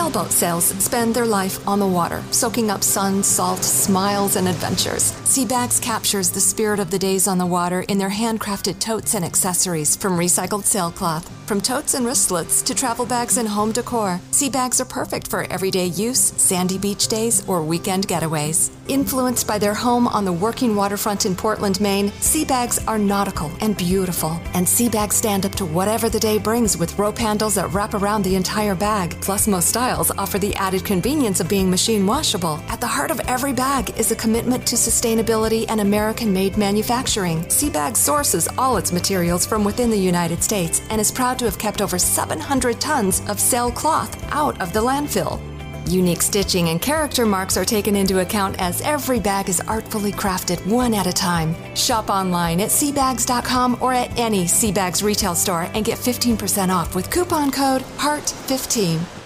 [0.09, 5.11] Sailboat sails spend their life on the water, soaking up sun, salt, smiles, and adventures.
[5.23, 9.23] Seabags captures the spirit of the days on the water in their handcrafted totes and
[9.23, 11.31] accessories from recycled sailcloth.
[11.45, 15.87] From totes and wristlets to travel bags and home decor, Seabags are perfect for everyday
[15.87, 18.69] use, sandy beach days, or weekend getaways.
[18.87, 23.75] Influenced by their home on the working waterfront in Portland, Maine, Seabags are nautical and
[23.75, 24.39] beautiful.
[24.53, 28.23] And Seabags stand up to whatever the day brings with rope handles that wrap around
[28.23, 29.19] the entire bag.
[29.19, 32.59] Plus, most styles offer the added convenience of being machine washable.
[32.69, 37.41] At the heart of every bag is a commitment to sustainability and American made manufacturing.
[37.45, 41.59] Seabag sources all its materials from within the United States and is proud to have
[41.59, 45.41] kept over 700 tons of sail cloth out of the landfill.
[45.89, 50.63] Unique stitching and character marks are taken into account as every bag is artfully crafted
[50.67, 51.55] one at a time.
[51.75, 57.09] Shop online at seabags.com or at any Seabags retail store and get 15% off with
[57.09, 59.18] coupon code HEART15.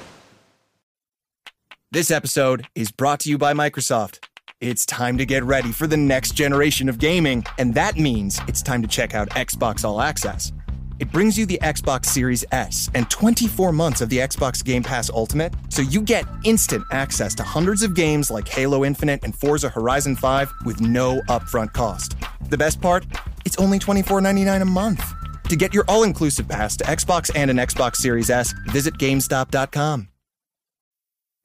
[1.94, 4.28] This episode is brought to you by Microsoft.
[4.60, 8.64] It's time to get ready for the next generation of gaming, and that means it's
[8.64, 10.52] time to check out Xbox All Access.
[10.98, 15.12] It brings you the Xbox Series S and 24 months of the Xbox Game Pass
[15.12, 19.70] Ultimate, so you get instant access to hundreds of games like Halo Infinite and Forza
[19.70, 22.16] Horizon 5 with no upfront cost.
[22.50, 23.06] The best part?
[23.46, 25.14] It's only $24.99 a month.
[25.48, 30.08] To get your all inclusive pass to Xbox and an Xbox Series S, visit GameStop.com.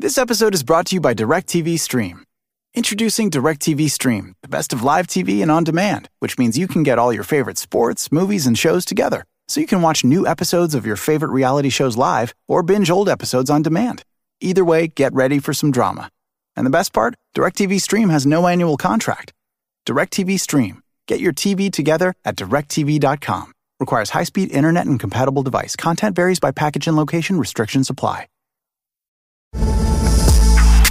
[0.01, 2.23] This episode is brought to you by DirecTV Stream.
[2.73, 6.85] Introducing DirecTV Stream, the best of live TV and on demand, which means you can
[6.85, 10.77] get all your favorite sports, movies, and shows together so you can watch new episodes
[10.77, 14.05] of your favorite reality shows live or binge old episodes on demand.
[14.41, 16.11] Either way, get ready for some drama.
[16.55, 17.15] And the best part?
[17.37, 19.33] DirecTV Stream has no annual contract.
[19.85, 20.81] DirecTV Stream.
[21.09, 23.53] Get your TV together at directv.com.
[23.81, 25.75] Requires high-speed internet and compatible device.
[25.75, 27.37] Content varies by package and location.
[27.37, 28.29] Restrictions apply.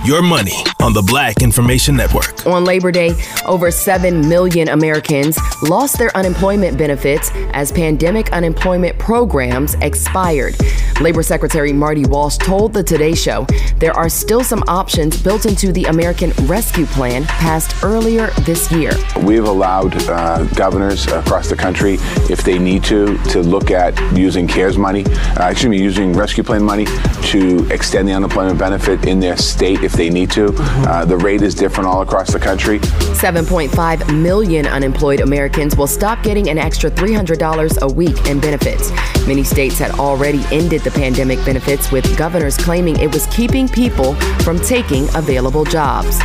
[0.08, 2.48] Your money on the Black Information Network.
[2.48, 3.14] On Labor Day,
[3.46, 10.56] over 7 million Americans lost their unemployment benefits as pandemic unemployment programs expired.
[11.02, 13.46] Labor Secretary Marty Walsh told the Today Show
[13.80, 18.94] there are still some options built into the American Rescue Plan passed earlier this year.
[19.22, 21.98] We've allowed uh, governors across the country,
[22.30, 26.46] if they need to, to look at using CARES money, uh, excuse me, using Rescue
[26.46, 26.86] Plan money
[27.24, 30.54] to extend the unemployment benefit in their state if they need to.
[30.58, 32.80] Uh, the rate is different all across the country.
[32.80, 38.92] 7.5 million unemployed Americans will stop getting an extra $300 a week in benefits.
[39.28, 44.14] Many states had already ended the pandemic benefits, with governors claiming it was keeping people
[44.46, 46.20] from taking available jobs.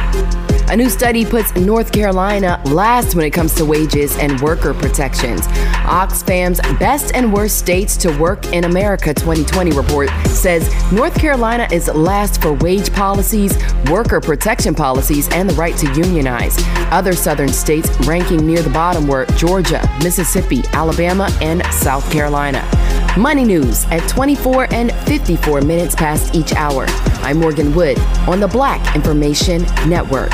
[0.71, 5.47] A new study puts North Carolina last when it comes to wages and worker protections.
[5.85, 11.89] Oxfam's Best and Worst States to Work in America 2020 report says North Carolina is
[11.89, 13.55] last for wage policies,
[13.91, 16.57] worker protection policies, and the right to unionize.
[16.91, 22.67] Other southern states ranking near the bottom were Georgia, Mississippi, Alabama, and South Carolina.
[23.19, 26.87] Money news at 24 and 54 minutes past each hour.
[27.23, 30.33] I'm Morgan Wood on the Black Information Network.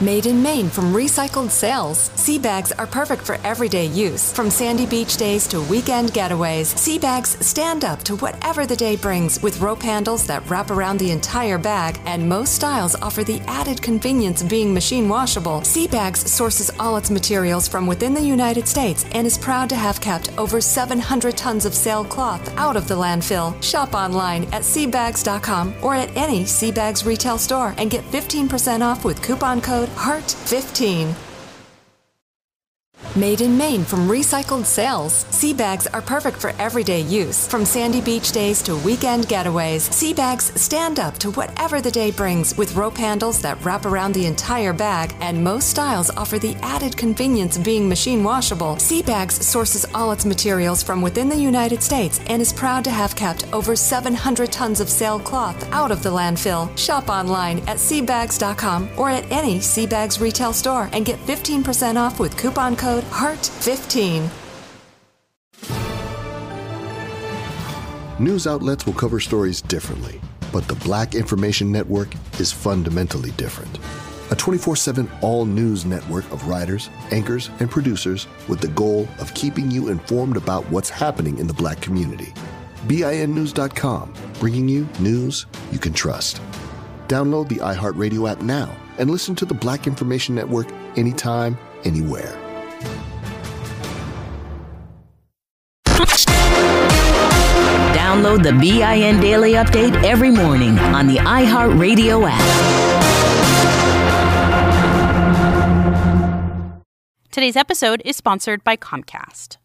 [0.00, 4.32] Made in Maine from recycled sails, sea bags are perfect for everyday use.
[4.32, 8.94] From sandy beach days to weekend getaways, sea bags stand up to whatever the day
[8.94, 13.40] brings with rope handles that wrap around the entire bag, and most styles offer the
[13.48, 15.64] added convenience of being machine washable.
[15.64, 19.74] Sea Bags sources all its materials from within the United States and is proud to
[19.74, 23.60] have kept over 700 tons of sailcloth out of the landfill.
[23.60, 29.04] Shop online at seabags.com or at any Sea Bags retail store and get 15% off
[29.04, 31.27] with coupon code HEART15.
[33.18, 37.48] Made in Maine from recycled sails, sea bags are perfect for everyday use.
[37.48, 42.12] From sandy beach days to weekend getaways, sea bags stand up to whatever the day
[42.12, 46.54] brings with rope handles that wrap around the entire bag, and most styles offer the
[46.62, 48.78] added convenience of being machine washable.
[48.78, 52.90] Sea Bags sources all its materials from within the United States and is proud to
[52.90, 56.70] have kept over 700 tons of sailcloth out of the landfill.
[56.78, 62.20] Shop online at seabags.com or at any Sea Bags retail store and get 15% off
[62.20, 64.30] with coupon code HEART15.
[68.18, 70.20] News outlets will cover stories differently,
[70.52, 72.08] but the Black Information Network
[72.40, 73.78] is fundamentally different.
[74.30, 79.32] A 24 7 all news network of writers, anchors, and producers with the goal of
[79.34, 82.32] keeping you informed about what's happening in the black community.
[82.88, 86.42] BINnews.com, bringing you news you can trust.
[87.08, 90.66] Download the iHeartRadio app now and listen to the Black Information Network
[90.96, 92.47] anytime, anywhere.
[98.18, 102.42] Download the BIN Daily Update every morning on the iHeartRadio app.
[107.30, 109.58] Today's episode is sponsored by Comcast.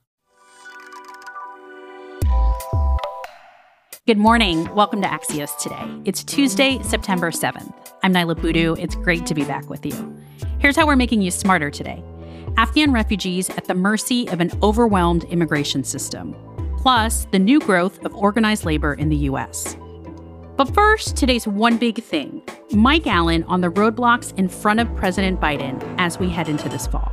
[4.05, 4.71] Good morning.
[4.75, 6.01] Welcome to Axios Today.
[6.05, 7.73] It's Tuesday, September 7th.
[8.03, 8.75] I'm Niala Boodhoo.
[8.77, 10.15] It's great to be back with you.
[10.59, 12.03] Here's how we're making you smarter today
[12.57, 16.35] Afghan refugees at the mercy of an overwhelmed immigration system,
[16.83, 19.77] plus the new growth of organized labor in the U.S.
[20.57, 22.41] But first, today's one big thing
[22.73, 26.85] Mike Allen on the roadblocks in front of President Biden as we head into this
[26.85, 27.09] fall.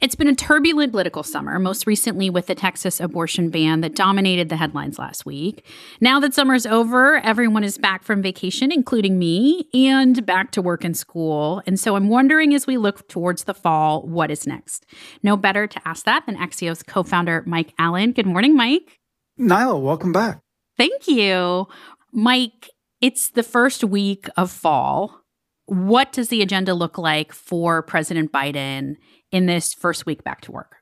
[0.00, 4.48] It's been a turbulent political summer, most recently with the Texas abortion ban that dominated
[4.48, 5.66] the headlines last week.
[6.00, 10.84] Now that summer's over, everyone is back from vacation, including me, and back to work
[10.84, 11.62] and school.
[11.66, 14.86] And so I'm wondering as we look towards the fall, what is next?
[15.22, 18.12] No better to ask that than Axios co founder Mike Allen.
[18.12, 18.98] Good morning, Mike.
[19.38, 20.40] Niala, welcome back.
[20.78, 21.66] Thank you.
[22.10, 22.70] Mike,
[23.02, 25.20] it's the first week of fall.
[25.66, 28.96] What does the agenda look like for President Biden
[29.30, 30.76] in this first week back to work?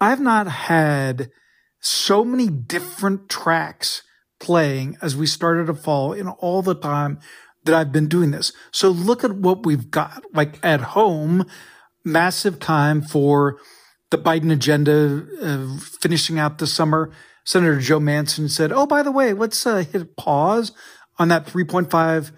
[0.00, 1.30] I've not had
[1.80, 4.02] so many different tracks
[4.40, 7.18] playing as we started to fall in all the time
[7.64, 8.52] that I've been doing this.
[8.70, 10.24] So look at what we've got.
[10.32, 11.46] Like at home,
[12.04, 13.58] massive time for
[14.10, 17.10] the Biden agenda uh, finishing out the summer.
[17.44, 20.72] Senator Joe Manchin said, "Oh, by the way, let's uh, hit pause
[21.18, 22.32] on that 3.5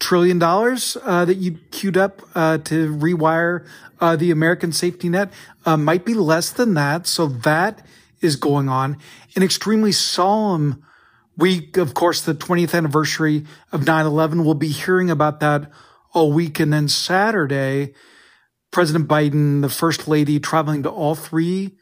[0.00, 3.66] trillion dollars uh, that you queued up uh, to rewire
[4.00, 5.32] uh, the American safety net.
[5.64, 7.06] Uh, might be less than that.
[7.06, 7.86] So that
[8.20, 8.96] is going on.
[9.36, 10.82] An extremely solemn
[11.36, 11.76] week.
[11.76, 14.44] Of course, the 20th anniversary of 9-11.
[14.44, 15.70] We'll be hearing about that
[16.12, 16.60] all week.
[16.60, 17.94] And then Saturday,
[18.70, 21.76] President Biden, the first lady traveling to all three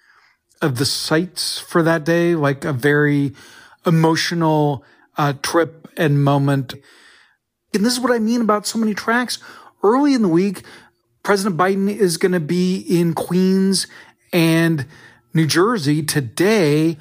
[0.61, 3.33] of the sites for that day, like a very
[3.87, 4.85] emotional
[5.17, 6.75] uh, trip and moment.
[7.73, 9.39] And this is what I mean about so many tracks.
[9.83, 10.63] Early in the week,
[11.23, 13.87] President Biden is going to be in Queens
[14.33, 14.87] and
[15.33, 16.97] New Jersey today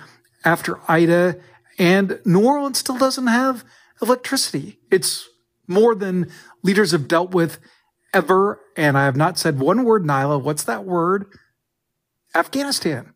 [0.45, 1.37] after Ida,
[1.77, 3.63] and New Orleans still doesn't have
[4.01, 4.79] electricity.
[4.91, 5.27] It's
[5.67, 6.31] more than
[6.63, 7.59] leaders have dealt with
[8.13, 8.59] ever.
[8.75, 10.41] And I have not said one word, Niala.
[10.41, 11.27] What's that word?
[12.35, 13.13] Afghanistan.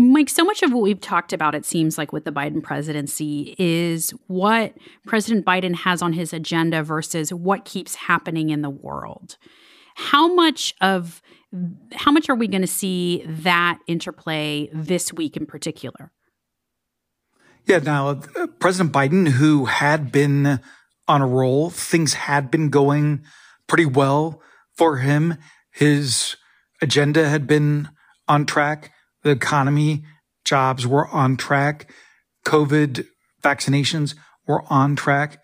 [0.00, 3.54] Mike, so much of what we've talked about, it seems like with the Biden presidency,
[3.58, 4.72] is what
[5.06, 9.36] President Biden has on his agenda versus what keeps happening in the world.
[9.96, 11.20] How much of
[11.92, 16.12] how much are we going to see that interplay this week in particular?
[17.66, 20.60] Yeah, now uh, President Biden, who had been
[21.08, 23.22] on a roll, things had been going
[23.66, 24.40] pretty well
[24.72, 25.36] for him.
[25.70, 26.36] His
[26.80, 27.90] agenda had been
[28.26, 28.92] on track.
[29.22, 30.04] The economy,
[30.44, 31.90] jobs were on track.
[32.46, 33.06] COVID
[33.42, 34.14] vaccinations
[34.46, 35.38] were on track.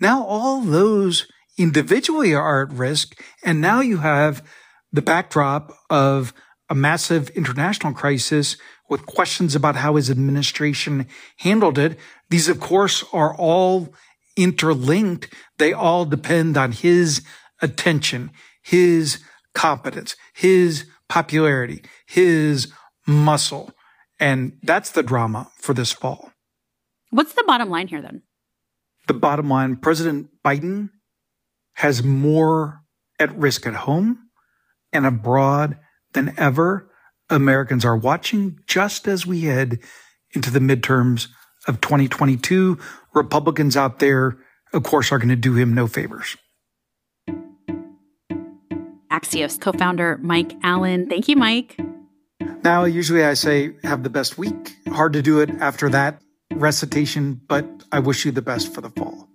[0.00, 1.26] Now all those
[1.58, 3.20] individually are at risk.
[3.44, 4.46] And now you have
[4.92, 6.32] the backdrop of
[6.68, 8.56] a massive international crisis
[8.88, 11.06] with questions about how his administration
[11.38, 11.98] handled it.
[12.30, 13.92] These, of course, are all
[14.36, 15.32] interlinked.
[15.58, 17.22] They all depend on his
[17.62, 18.30] attention,
[18.62, 19.22] his
[19.54, 22.72] competence, his popularity, his
[23.06, 23.70] muscle.
[24.18, 26.30] And that's the drama for this fall.
[27.10, 28.22] What's the bottom line here then?
[29.06, 30.90] The bottom line President Biden
[31.74, 32.80] has more
[33.18, 34.18] at risk at home
[34.92, 35.78] and abroad
[36.12, 36.90] than ever.
[37.30, 39.78] Americans are watching just as we head
[40.32, 41.28] into the midterms
[41.66, 42.78] of 2022.
[43.14, 44.38] Republicans out there,
[44.72, 46.36] of course, are going to do him no favors.
[49.10, 51.08] Axios co founder Mike Allen.
[51.08, 51.78] Thank you, Mike.
[52.66, 54.76] Now, usually I say, have the best week.
[54.88, 56.20] Hard to do it after that
[56.52, 59.28] recitation, but I wish you the best for the fall.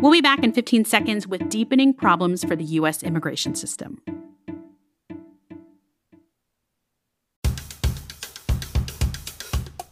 [0.00, 3.04] We'll be back in 15 seconds with deepening problems for the U.S.
[3.04, 4.02] immigration system.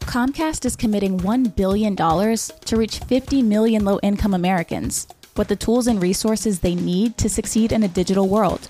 [0.01, 5.07] Comcast is committing $1 billion to reach 50 million low income Americans
[5.37, 8.67] with the tools and resources they need to succeed in a digital world.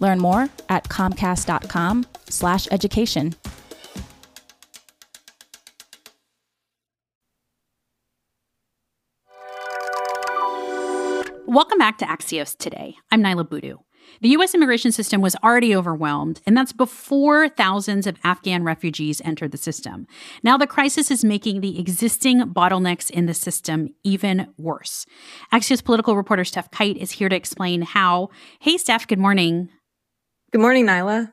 [0.00, 3.34] Learn more at comcast.com/slash education.
[11.46, 12.94] Welcome back to Axios today.
[13.10, 13.78] I'm Niala Boodhoo.
[14.20, 14.54] The U.S.
[14.54, 20.06] immigration system was already overwhelmed, and that's before thousands of Afghan refugees entered the system.
[20.42, 25.06] Now, the crisis is making the existing bottlenecks in the system even worse.
[25.52, 28.28] Axios political reporter Stef Kight is here to explain how.
[28.60, 29.70] Hey, Stef, good morning.
[30.52, 31.32] Good morning, Niala.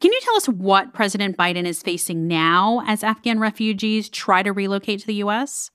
[0.00, 4.52] Can you tell us what President Biden is facing now as Afghan refugees try to
[4.52, 5.72] relocate to the U.S.?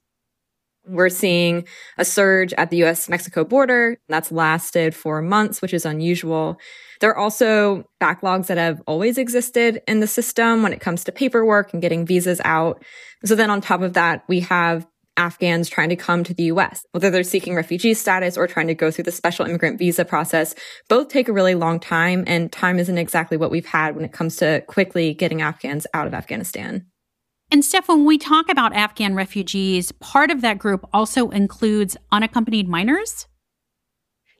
[0.87, 5.85] We're seeing a surge at the US Mexico border that's lasted for months, which is
[5.85, 6.57] unusual.
[7.01, 11.11] There are also backlogs that have always existed in the system when it comes to
[11.11, 12.81] paperwork and getting visas out.
[13.25, 14.87] So then on top of that, we have
[15.17, 18.73] Afghans trying to come to the US, whether they're seeking refugee status or trying to
[18.73, 20.55] go through the special immigrant visa process.
[20.89, 24.11] Both take a really long time, and time isn't exactly what we've had when it
[24.11, 26.85] comes to quickly getting Afghans out of Afghanistan.
[27.51, 32.67] And Stef, when we talk about Afghan refugees, part of that group also includes unaccompanied
[32.67, 33.27] minors?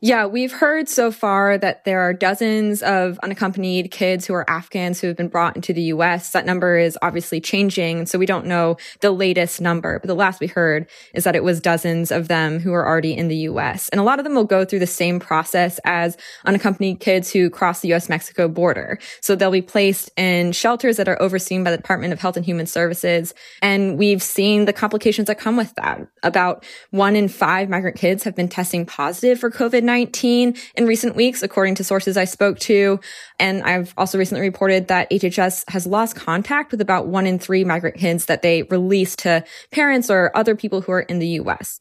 [0.04, 5.00] Yeah, we've heard so far that there are dozens of unaccompanied kids who are Afghans
[5.00, 6.32] who have been brought into the US.
[6.32, 10.00] That number is obviously changing, so we don't know the latest number.
[10.00, 13.16] But the last we heard is that it was dozens of them who are already
[13.16, 13.88] in the US.
[13.94, 17.50] And a lot of them will go through the same process as unaccompanied kids who
[17.50, 19.00] cross the US Mexico border.
[19.22, 22.46] So they'll be placed in shelters that are overseen by the Department of Health and
[22.46, 23.34] Human Services.
[23.62, 26.06] And we've seen the complications that come with that.
[26.24, 30.88] About one in five migrant kids have been testing positive for COVID 19 19 in
[30.88, 33.00] recent weeks, according to sources I spoke to.
[33.40, 37.64] And I've also recently reported that HHS has lost contact with about one in three
[37.64, 41.80] migrant kids that they release to parents or other people who are in the US.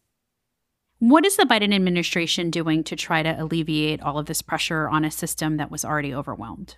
[0.98, 5.06] What is the Biden administration doing to try to alleviate all of this pressure on
[5.06, 6.76] a system that was already overwhelmed?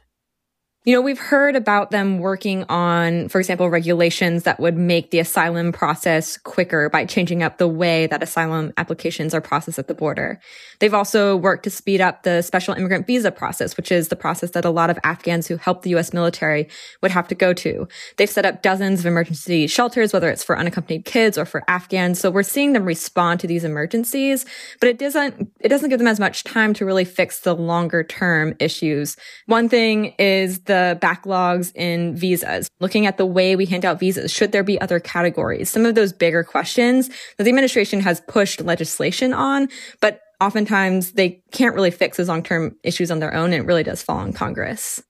[0.87, 5.19] You know, we've heard about them working on, for example, regulations that would make the
[5.19, 9.95] asylum process quicker by changing up the way that asylum applications are processed at the
[9.95, 10.39] border.
[10.81, 14.51] They've also worked to speed up the special immigrant visa process, which is the process
[14.51, 16.13] that a lot of Afghans who help the U.S.
[16.13, 16.69] military
[17.01, 17.89] would have to go to.
[18.19, 22.21] They've set up dozens of emergency shelters, whether it's for unaccompanied kids or for Afghans.
[22.21, 24.45] So we're seeing them respond to these emergencies,
[24.81, 28.05] but it doesn't, it doesn't give them as much time to really fix the longer
[28.05, 29.17] term issues.
[29.47, 34.01] One thing is the the backlogs in visas, looking at the way we hand out
[34.01, 34.33] visas.
[34.33, 35.71] Should there be other categories?
[35.71, 39.69] Some of those bigger questions that the administration has pushed legislation on,
[40.01, 43.53] but oftentimes they can't really fix those long-term issues on their own.
[43.53, 45.01] And it really does fall on Congress.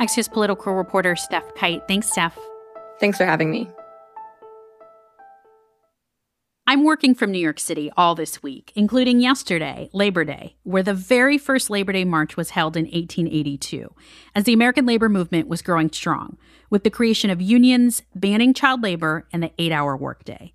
[0.00, 1.82] Axios political reporter Stef Kight.
[1.86, 2.32] Thanks, Stef.
[2.98, 3.68] Thanks for having me.
[6.64, 10.94] I'm working from New York City all this week, including yesterday, Labor Day, where the
[10.94, 13.92] very first Labor Day March was held in 1882,
[14.36, 16.38] as the American labor movement was growing strong,
[16.70, 20.52] with the creation of unions, banning child labor, and the eight hour workday.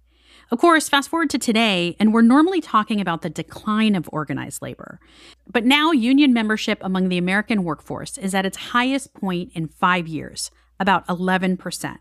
[0.50, 4.62] Of course, fast forward to today, and we're normally talking about the decline of organized
[4.62, 5.02] labor.
[5.46, 10.08] But now, union membership among the American workforce is at its highest point in five
[10.08, 11.98] years, about 11%.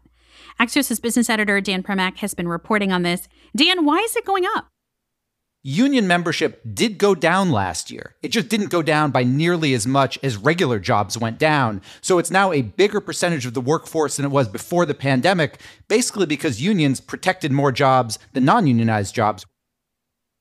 [0.60, 3.28] Axios' business editor, Dan Primack, has been reporting on this.
[3.54, 4.68] Dan, why is it going up?
[5.62, 8.14] Union membership did go down last year.
[8.22, 11.82] It just didn't go down by nearly as much as regular jobs went down.
[12.00, 15.60] So it's now a bigger percentage of the workforce than it was before the pandemic,
[15.88, 19.44] basically because unions protected more jobs than non unionized jobs.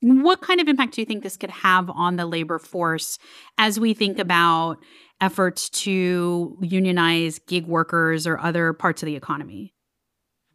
[0.01, 3.17] What kind of impact do you think this could have on the labor force
[3.57, 4.77] as we think about
[5.19, 9.74] efforts to unionize gig workers or other parts of the economy?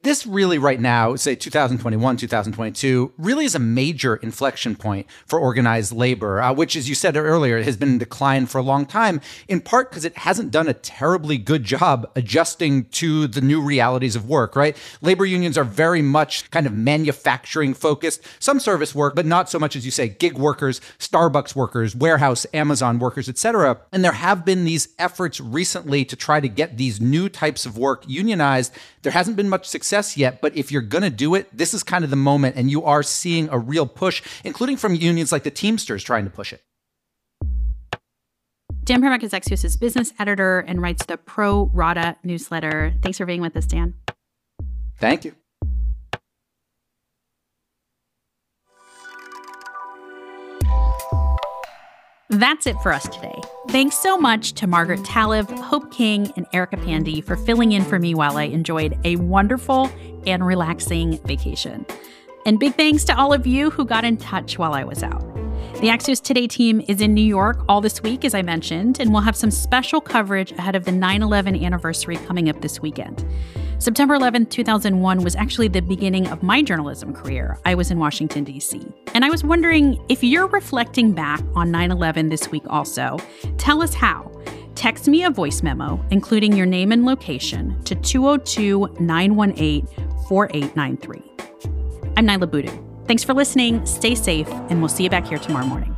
[0.02, 5.92] This really right now, say 2021, 2022, really is a major inflection point for organized
[5.92, 9.20] labor, uh, which, as you said earlier, has been in decline for a long time,
[9.46, 14.16] in part because it hasn't done a terribly good job adjusting to the new realities
[14.16, 14.74] of work, right?
[15.02, 19.58] Labor unions are very much kind of manufacturing focused, some service work, but not so
[19.58, 23.78] much as you say, gig workers, Starbucks workers, warehouse, Amazon workers, etc.
[23.92, 27.76] And there have been these efforts recently to try to get these new types of
[27.76, 28.72] work unionized.
[29.02, 31.74] There hasn't been much success success yet, but if you're going to do it, this
[31.74, 32.54] is kind of the moment.
[32.56, 36.30] And you are seeing a real push, including from unions like the Teamsters trying to
[36.30, 36.62] push it.
[38.84, 42.94] Dan Primack is Axios' business editor and writes the Pro Rata newsletter.
[43.02, 43.94] Thanks for being with us, Dan.
[44.98, 45.34] Thank you.
[52.30, 53.34] That's it for us today.
[53.70, 57.98] Thanks so much to Margaret Talev, Hope King, and Erica Pandey for filling in for
[57.98, 59.90] me while I enjoyed a wonderful
[60.28, 61.84] and relaxing vacation.
[62.46, 65.22] And big thanks to all of you who got in touch while I was out.
[65.80, 69.12] The Axios Today team is in New York all this week, as I mentioned, and
[69.12, 73.24] we'll have some special coverage ahead of the 9 11 anniversary coming up this weekend.
[73.80, 77.58] September 11, 2001 was actually the beginning of my journalism career.
[77.64, 78.86] I was in Washington, D.C.
[79.14, 83.16] And I was wondering if you're reflecting back on 9 11 this week also,
[83.56, 84.30] tell us how.
[84.74, 89.86] Text me a voice memo, including your name and location, to 202 918
[90.28, 91.32] 4893.
[92.18, 92.84] I'm Niala Boodhoo.
[93.06, 95.96] Thanks for listening, stay safe, and we'll see you back here tomorrow morning.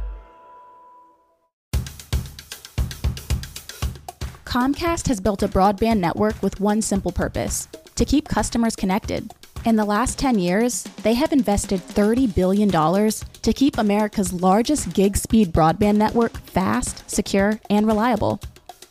[4.53, 9.33] Comcast has built a broadband network with one simple purpose to keep customers connected.
[9.65, 15.17] In the last 10 years, they have invested $30 billion to keep America's largest gig
[15.17, 18.43] speed broadband network fast, secure, and reliable.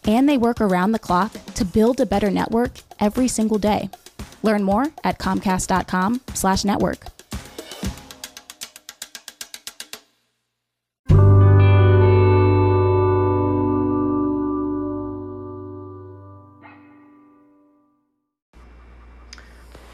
[0.05, 3.91] And they work around the clock to build a better network every single day.
[4.41, 7.20] Learn more at comcast.com/network.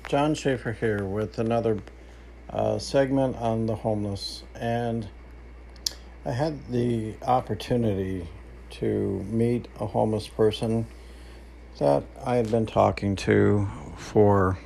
[0.08, 1.80] John Schaefer here with another
[2.50, 4.44] uh, segment on the homeless.
[4.56, 5.06] And
[6.24, 8.26] I had the opportunity
[8.70, 10.88] to meet a homeless person
[11.80, 14.58] that I had been talking to for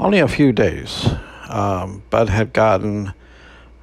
[0.00, 1.08] only a few days,
[1.48, 3.14] um, but had gotten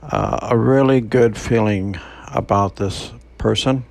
[0.03, 1.97] uh, a really good feeling
[2.27, 3.85] about this person.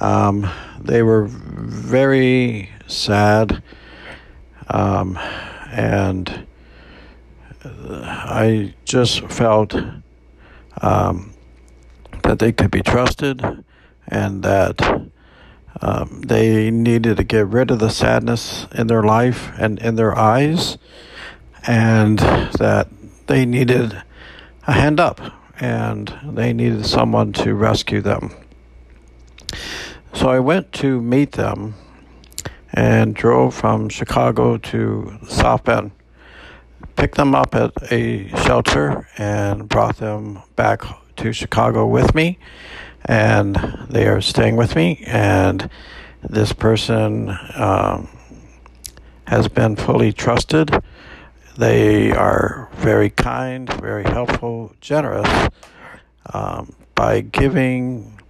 [0.00, 0.50] Um,
[0.80, 3.62] they were very sad
[4.68, 5.18] um,
[5.70, 6.46] and
[7.64, 9.74] I just felt
[10.80, 11.32] um,
[12.22, 13.64] that they could be trusted
[14.08, 15.10] and that
[15.80, 20.16] um, they needed to get rid of the sadness in their life and in their
[20.16, 20.78] eyes,
[21.66, 22.88] and that
[23.26, 24.02] they needed
[24.66, 25.20] a hand up
[25.60, 28.30] and they needed someone to rescue them.
[30.12, 31.74] So I went to meet them
[32.74, 35.92] and drove from Chicago to South Bend.
[36.96, 40.82] Picked them up at a shelter and brought them back
[41.16, 42.38] to Chicago with me.
[43.04, 43.54] And
[43.88, 45.04] they are staying with me.
[45.06, 45.70] And
[46.28, 48.08] this person um,
[49.28, 50.82] has been fully trusted.
[51.56, 55.48] They are very kind, very helpful, generous
[56.32, 58.20] um, by giving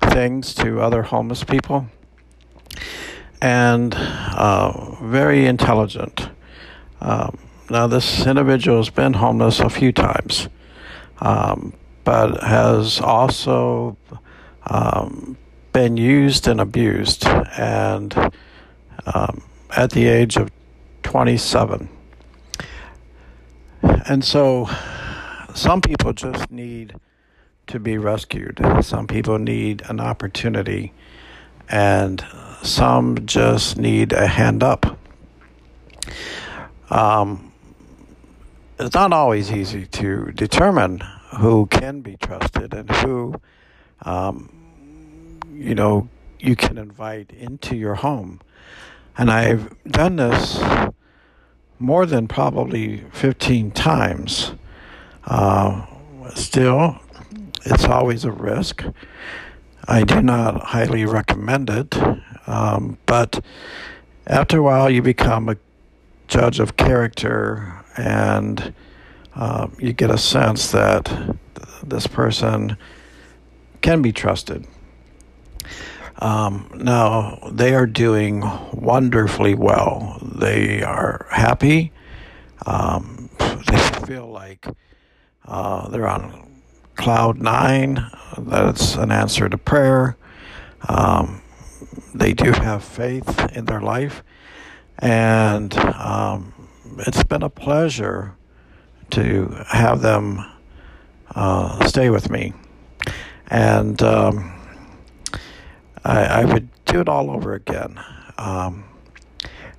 [0.00, 1.86] things to other homeless people
[3.42, 6.30] and uh, very intelligent.
[7.00, 7.38] Um,
[7.68, 10.48] now, this individual has been homeless a few times,
[11.20, 11.74] um,
[12.04, 13.96] but has also
[14.66, 15.36] um,
[15.72, 18.14] been used and abused, and
[19.12, 19.42] um,
[19.76, 20.48] at the age of
[21.02, 21.88] 27.
[23.82, 24.70] And so,
[25.52, 26.94] some people just need
[27.66, 28.60] to be rescued.
[28.82, 30.92] Some people need an opportunity,
[31.68, 32.24] and
[32.62, 34.98] some just need a hand up.
[36.90, 37.52] Um,
[38.78, 41.00] it's not always easy to determine
[41.38, 43.34] who can be trusted and who,
[44.02, 46.08] um, you know,
[46.38, 48.40] you can invite into your home.
[49.16, 50.60] And I've done this
[51.78, 54.52] more than probably 15 times.
[55.24, 55.86] Uh,
[56.34, 57.00] still,
[57.64, 58.84] it's always a risk.
[59.86, 61.94] I do not highly recommend it,
[62.46, 63.44] um, but
[64.26, 65.56] after a while, you become a
[66.28, 68.74] judge of character and
[69.34, 71.36] uh, you get a sense that
[71.82, 72.76] this person
[73.80, 74.66] can be trusted.
[76.18, 80.18] Um, now, they are doing wonderfully well.
[80.22, 81.92] They are happy.
[82.64, 83.28] Um,
[83.66, 84.66] they feel like
[85.44, 86.62] uh, they're on
[86.94, 88.08] cloud nine.
[88.38, 90.16] That's an answer to prayer.
[90.88, 91.41] Um,
[92.14, 94.22] they do have faith in their life.
[94.98, 98.36] And um, it's been a pleasure
[99.10, 100.44] to have them
[101.34, 102.52] uh, stay with me.
[103.48, 104.52] And um,
[106.04, 108.00] I, I, would do it all over again.
[108.38, 108.84] Um,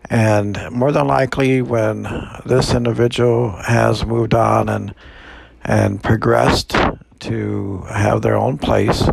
[0.10, 2.04] and more than likely, when
[2.46, 4.94] this individual has moved on and
[5.64, 6.76] and progressed
[7.22, 9.08] to have their own place,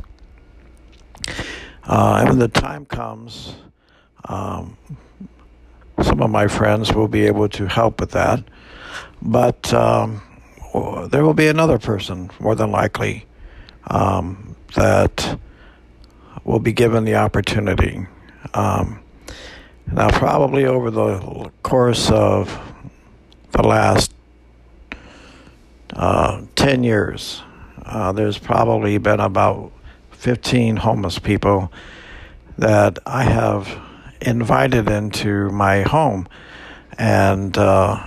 [1.91, 3.57] uh, and when the time comes,
[4.28, 4.76] um,
[6.01, 8.45] some of my friends will be able to help with that.
[9.20, 10.22] But um,
[11.11, 13.26] there will be another person, more than likely,
[13.88, 15.36] um, that
[16.45, 18.07] will be given the opportunity.
[18.55, 19.01] Um,
[19.91, 22.57] now, probably over the course of
[23.51, 24.14] the last
[25.95, 27.43] uh, 10 years,
[27.84, 29.72] uh, there's probably been about
[30.21, 31.73] 15 homeless people
[32.59, 33.81] that I have
[34.21, 36.29] invited into my home,
[36.99, 38.07] and uh,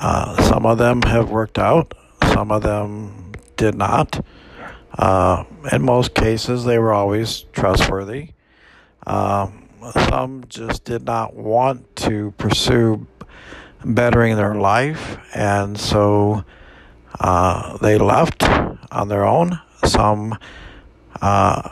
[0.00, 1.92] uh, some of them have worked out,
[2.32, 4.24] some of them did not.
[4.98, 8.30] Uh, in most cases, they were always trustworthy.
[9.06, 9.68] Um,
[10.08, 13.06] some just did not want to pursue
[13.84, 16.44] bettering their life, and so
[17.20, 18.42] uh, they left
[18.90, 19.60] on their own.
[19.84, 20.38] Some
[21.20, 21.70] uh,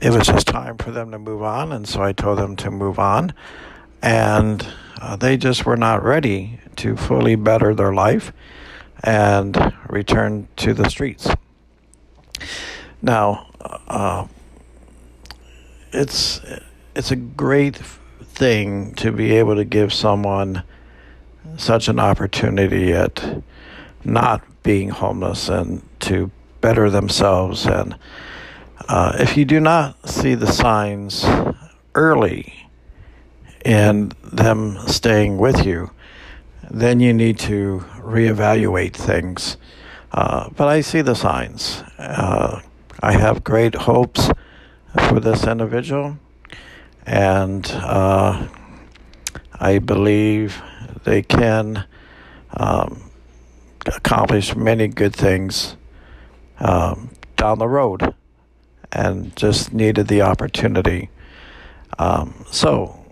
[0.00, 2.70] it was just time for them to move on, and so I told them to
[2.70, 3.32] move on.
[4.02, 4.66] And
[5.00, 8.32] uh, they just were not ready to fully better their life
[9.02, 11.28] and return to the streets.
[13.02, 13.46] Now,
[13.88, 14.26] uh,
[15.92, 16.40] it's
[16.94, 20.62] it's a great thing to be able to give someone
[21.56, 23.42] such an opportunity at
[24.04, 26.30] not being homeless and to
[26.66, 27.96] better themselves and
[28.88, 31.24] uh, if you do not see the signs
[31.94, 32.68] early
[33.64, 35.92] in them staying with you,
[36.68, 39.56] then you need to reevaluate things.
[40.10, 41.84] Uh, but I see the signs.
[41.98, 42.60] Uh,
[43.00, 44.28] I have great hopes
[45.08, 46.18] for this individual,
[47.06, 48.48] and uh,
[49.54, 50.60] I believe
[51.04, 51.86] they can
[52.56, 53.10] um,
[53.86, 55.76] accomplish many good things
[56.58, 58.14] um, down the road
[58.92, 61.10] and just needed the opportunity.
[61.98, 63.04] Um, so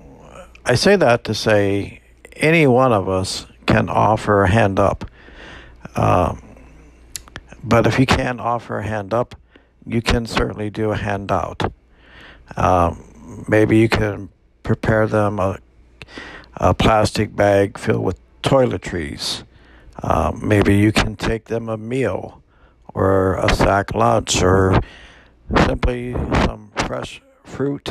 [0.64, 2.00] I say that to say
[2.36, 5.10] any one of us can offer a hand up.
[5.96, 6.42] Um,
[7.62, 9.34] but if you can't offer a hand up,
[9.86, 11.72] you can certainly do a handout.
[12.56, 14.28] Um, maybe you can
[14.62, 15.58] prepare them a,
[16.56, 19.44] a plastic bag filled with toiletries.
[20.02, 22.42] Um, maybe you can take them a meal
[22.94, 24.80] or a sack lunch or
[25.66, 27.90] simply some fresh fruit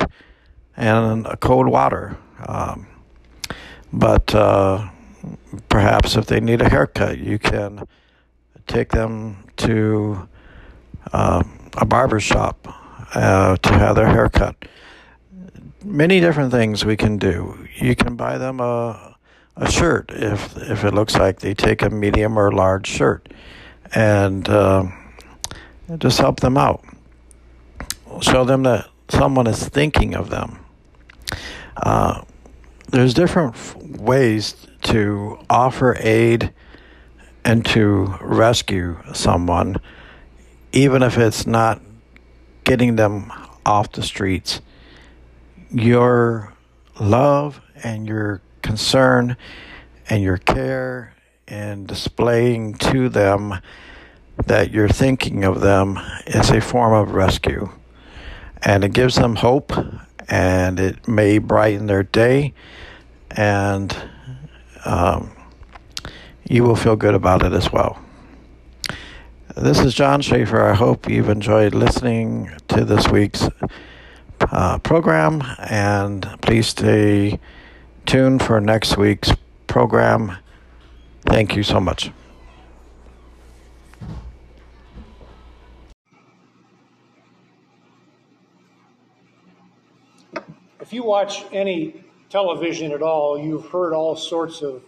[0.75, 2.17] and a cold water.
[2.47, 2.87] Um,
[3.91, 4.89] but uh,
[5.69, 7.87] perhaps if they need a haircut, you can
[8.67, 10.27] take them to
[11.11, 11.43] uh,
[11.77, 12.67] a barber shop
[13.13, 14.55] uh, to have their haircut.
[15.83, 17.67] Many different things we can do.
[17.75, 19.15] You can buy them a,
[19.55, 23.31] a shirt if if it looks like they take a medium or large shirt,
[23.93, 24.85] and uh,
[25.97, 26.83] just help them out.
[28.21, 30.59] show them that someone is thinking of them.
[31.77, 32.23] Uh,
[32.89, 33.55] there's different
[33.99, 36.53] ways to offer aid
[37.43, 39.77] and to rescue someone,
[40.71, 41.81] even if it's not
[42.63, 43.31] getting them
[43.65, 44.61] off the streets.
[45.71, 46.53] Your
[46.99, 49.35] love and your concern
[50.09, 51.12] and your care
[51.47, 53.59] and displaying to them
[54.45, 57.69] that you're thinking of them is a form of rescue.
[58.61, 59.71] And it gives them hope
[60.29, 62.53] and it may brighten their day
[63.31, 63.95] and
[64.85, 65.31] um,
[66.43, 67.99] you will feel good about it as well.
[69.55, 70.63] This is John Schaefer.
[70.63, 73.47] I hope you've enjoyed listening to this week's
[74.41, 77.39] uh, program, and please stay
[78.05, 79.31] tuned for next week's
[79.67, 80.37] program.
[81.25, 82.11] Thank you so much.
[90.81, 94.83] If you watch any television at all, you've heard all sorts of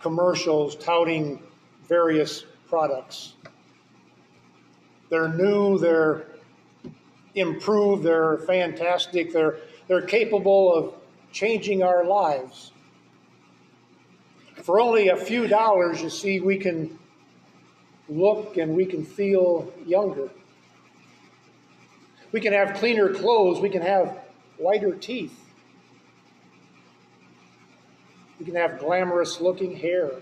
[0.00, 1.42] commercials touting
[1.88, 3.34] various products.
[5.08, 6.26] They're new, they're
[7.34, 9.56] improved, they're fantastic, they're,
[9.88, 10.94] they're capable of
[11.32, 12.72] changing our lives.
[14.70, 16.96] For only a few dollars, you see, we can
[18.08, 20.30] look and we can feel younger.
[22.30, 24.16] We can have cleaner clothes, we can have
[24.58, 25.36] whiter teeth.
[28.38, 30.12] We can have glamorous looking hair.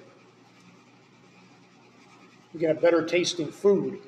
[2.55, 4.01] We can have better tasting food.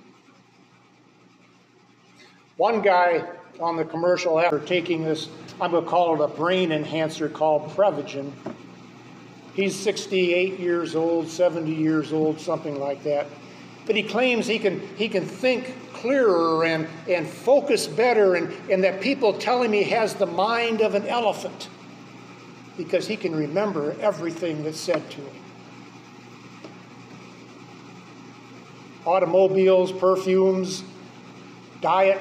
[2.57, 3.27] One guy
[3.61, 5.29] on the commercial after taking this,
[5.61, 8.33] I'm going to call it a brain enhancer called Prevagen.
[9.55, 13.27] He's 68 years old, 70 years old, something like that.
[13.87, 18.85] But he claims he can, he can think clearer and, and focus better, and, and
[18.85, 21.69] that people tell him he has the mind of an elephant
[22.77, 25.43] because he can remember everything that's said to him.
[29.05, 30.85] Automobiles, perfumes,
[31.81, 32.21] diet,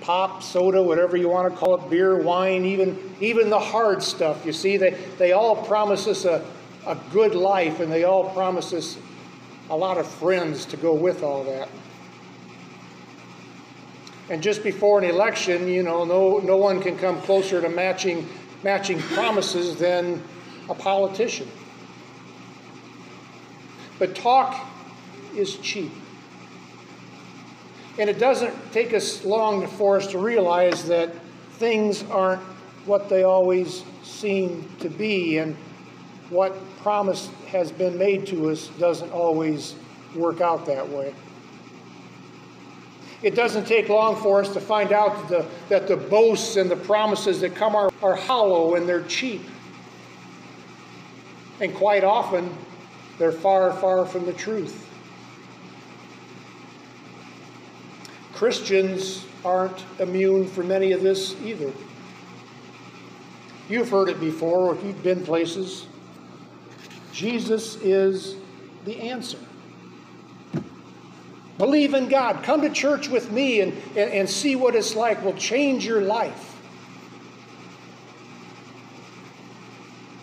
[0.00, 4.44] pop, soda, whatever you want to call it, beer, wine, even, even the hard stuff.
[4.44, 6.44] You see, they, they all promise us a,
[6.86, 8.98] a good life and they all promise us
[9.70, 11.68] a lot of friends to go with all that.
[14.28, 18.28] And just before an election, you know, no, no one can come closer to matching
[18.62, 20.22] matching promises than
[20.68, 21.48] a politician.
[23.98, 24.66] But talk
[25.36, 25.92] is cheap.
[27.98, 31.14] And it doesn't take us long for us to realize that
[31.52, 32.42] things aren't
[32.84, 35.56] what they always seem to be, and
[36.30, 39.74] what promise has been made to us doesn't always
[40.14, 41.14] work out that way.
[43.22, 46.70] It doesn't take long for us to find out that the, that the boasts and
[46.70, 49.42] the promises that come are, are hollow and they're cheap.
[51.60, 52.54] And quite often,
[53.18, 54.86] they're far, far from the truth.
[58.34, 61.72] Christians aren't immune from any of this either.
[63.70, 65.86] You've heard it before if you've been places.
[67.16, 68.36] Jesus is
[68.84, 69.38] the answer.
[71.56, 72.44] Believe in God.
[72.44, 75.24] Come to church with me and, and, and see what it's like.
[75.24, 76.60] Will change your life.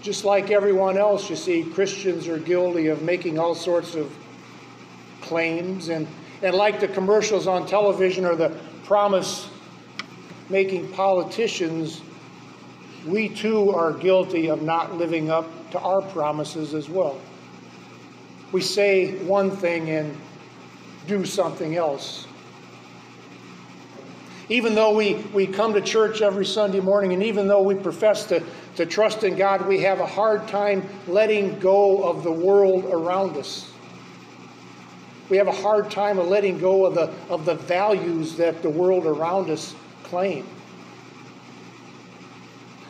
[0.04, 4.16] Just like everyone else, you see, Christians are guilty of making all sorts of
[5.22, 5.89] claims.
[5.89, 6.08] And,
[6.44, 9.50] and like the commercials on television or the promise
[10.48, 12.02] making politicians,
[13.08, 17.19] we too are guilty of not living up to our promises as well.
[18.51, 20.15] We say one thing and
[21.07, 22.28] do something else.
[24.49, 28.26] Even though we, we come to church every Sunday morning and even though we profess
[28.28, 28.43] to,
[28.76, 33.36] to trust in God, we have a hard time letting go of the world around
[33.36, 33.71] us.
[35.30, 38.69] We have a hard time of letting go of the, of the values that the
[38.69, 40.45] world around us claim.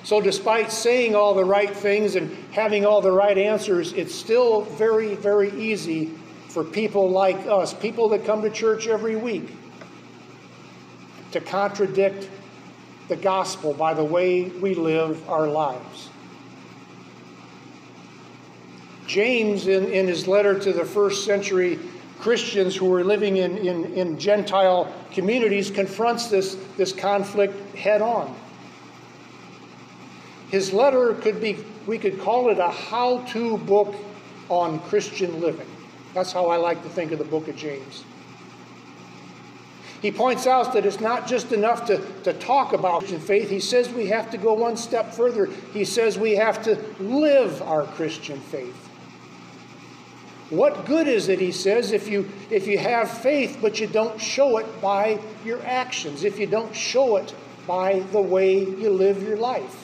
[0.03, 4.61] So, despite saying all the right things and having all the right answers, it's still
[4.61, 6.11] very, very easy
[6.49, 9.49] for people like us, people that come to church every week,
[11.31, 12.29] to contradict
[13.07, 16.09] the gospel by the way we live our lives.
[19.07, 21.79] James, in, in his letter to the first century
[22.19, 28.33] Christians who were living in, in, in Gentile communities, confronts this, this conflict head on.
[30.53, 33.95] His letter could be, we could call it a how to book
[34.49, 35.65] on Christian living.
[36.13, 38.03] That's how I like to think of the book of James.
[40.03, 43.49] He points out that it's not just enough to, to talk about Christian faith.
[43.49, 45.47] He says we have to go one step further.
[45.73, 48.77] He says we have to live our Christian faith.
[50.51, 54.21] What good is it, he says, if you, if you have faith but you don't
[54.21, 57.33] show it by your actions, if you don't show it
[57.65, 59.82] by the way you live your life?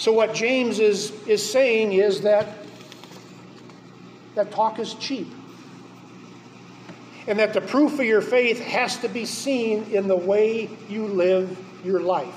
[0.00, 2.46] So, what James is, is saying is that,
[4.34, 5.30] that talk is cheap
[7.26, 11.06] and that the proof of your faith has to be seen in the way you
[11.06, 12.34] live your life.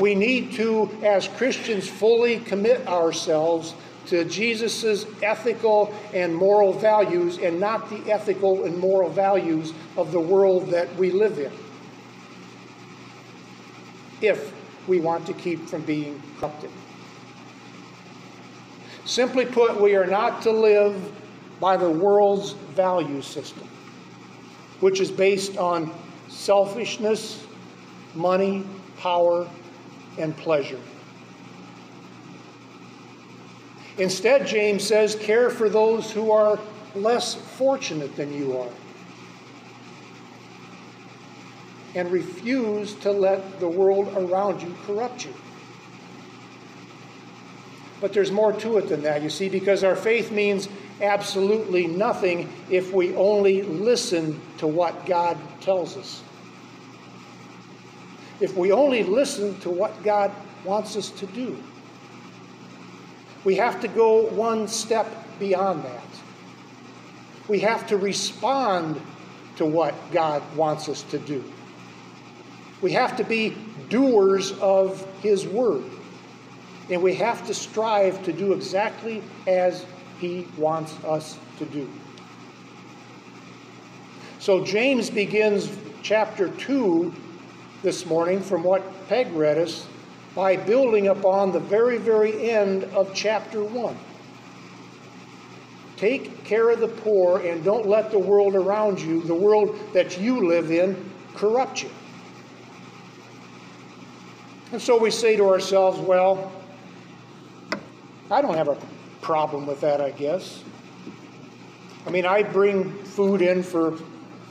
[0.00, 3.74] We need to, as Christians, fully commit ourselves
[4.06, 10.20] to Jesus' ethical and moral values and not the ethical and moral values of the
[10.20, 11.52] world that we live in.
[14.26, 14.52] If
[14.88, 16.70] we want to keep from being corrupted.
[19.04, 20.96] Simply put, we are not to live
[21.60, 23.68] by the world's value system,
[24.80, 25.92] which is based on
[26.28, 27.46] selfishness,
[28.14, 28.64] money,
[28.98, 29.48] power,
[30.18, 30.80] and pleasure.
[33.98, 36.58] Instead, James says, care for those who are
[36.94, 38.70] less fortunate than you are.
[41.94, 45.32] And refuse to let the world around you corrupt you.
[48.00, 50.68] But there's more to it than that, you see, because our faith means
[51.00, 56.22] absolutely nothing if we only listen to what God tells us.
[58.40, 60.32] If we only listen to what God
[60.64, 61.56] wants us to do,
[63.44, 65.06] we have to go one step
[65.38, 66.02] beyond that.
[67.46, 69.00] We have to respond
[69.56, 71.44] to what God wants us to do.
[72.84, 73.56] We have to be
[73.88, 75.84] doers of His Word.
[76.90, 79.86] And we have to strive to do exactly as
[80.18, 81.88] he wants us to do.
[84.38, 87.14] So James begins chapter 2
[87.82, 89.86] this morning from what Peg read us
[90.34, 93.96] by building upon the very, very end of chapter 1.
[95.96, 100.20] Take care of the poor and don't let the world around you, the world that
[100.20, 101.88] you live in, corrupt you.
[104.74, 106.50] And so we say to ourselves, well,
[108.28, 108.76] I don't have a
[109.20, 110.64] problem with that, I guess.
[112.08, 113.96] I mean, I bring food in for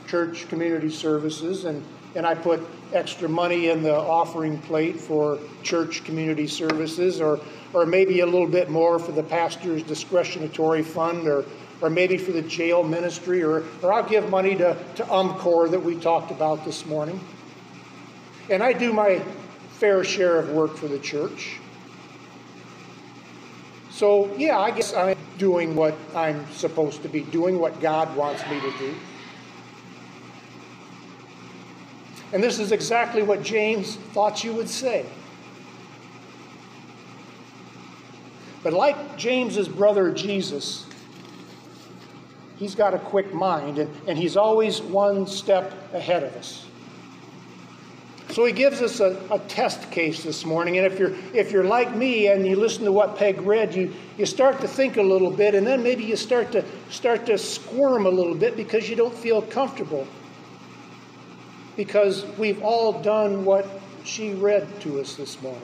[0.06, 6.04] church community services, and, and I put extra money in the offering plate for church
[6.04, 7.38] community services, or,
[7.74, 11.44] or maybe a little bit more for the pastor's discretionary fund, or,
[11.82, 15.84] or maybe for the jail ministry, or, or I'll give money to, to UMCOR that
[15.84, 17.20] we talked about this morning.
[18.48, 19.22] And I do my
[19.84, 21.58] fair share of work for the church.
[23.90, 28.42] So, yeah, I guess I'm doing what I'm supposed to be doing, what God wants
[28.48, 28.94] me to do.
[32.32, 35.04] And this is exactly what James thought you would say.
[38.62, 40.86] But like James's brother Jesus,
[42.56, 46.64] he's got a quick mind and, and he's always one step ahead of us.
[48.34, 50.76] So he gives us a, a, test case this morning.
[50.76, 53.94] And if you're, if you're like me and you listen to what Peg read, you,
[54.18, 57.38] you start to think a little bit, and then maybe you start to, start to
[57.38, 60.04] squirm a little bit because you don't feel comfortable.
[61.76, 63.68] Because we've all done what
[64.02, 65.62] she read to us this morning.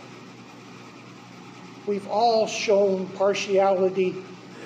[1.88, 4.14] We've all shown partiality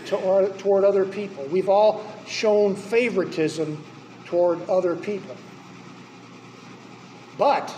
[0.09, 1.47] to, toward other people.
[1.47, 3.83] We've all shown favoritism
[4.27, 5.37] toward other people.
[7.39, 7.75] But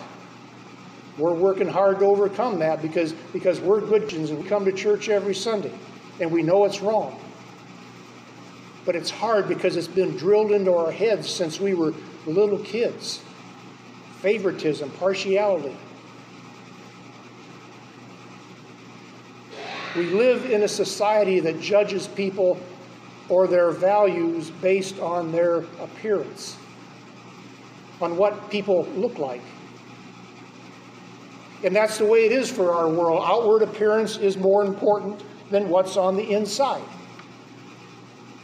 [1.18, 4.72] we're working hard to overcome that because, because we're good Christians and we come to
[4.72, 5.72] church every Sunday
[6.20, 7.18] and we know it's wrong.
[8.84, 11.92] But it's hard because it's been drilled into our heads since we were
[12.26, 13.22] little kids
[14.20, 15.76] favoritism, partiality.
[19.94, 22.58] We live in a society that judges people
[23.28, 26.56] or their values based on their appearance,
[28.00, 29.42] on what people look like.
[31.64, 33.22] And that's the way it is for our world.
[33.24, 36.82] Outward appearance is more important than what's on the inside.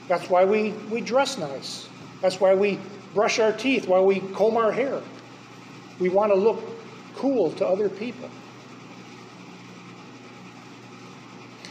[0.09, 1.89] That's why we, we dress nice.
[2.21, 2.79] That's why we
[3.15, 5.01] brush our teeth, why we comb our hair.
[5.99, 6.63] We want to look
[7.15, 8.31] cool to other people.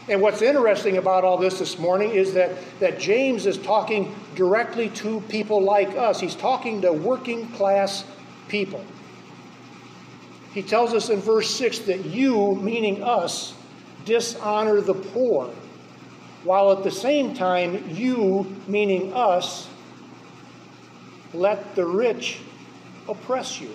[0.09, 4.89] And what's interesting about all this this morning is that, that James is talking directly
[4.89, 6.19] to people like us.
[6.19, 8.03] He's talking to working class
[8.47, 8.83] people.
[10.53, 13.53] He tells us in verse 6 that you, meaning us,
[14.05, 15.51] dishonor the poor
[16.43, 19.67] while at the same time you, meaning us,
[21.33, 22.39] let the rich
[23.07, 23.69] oppress you.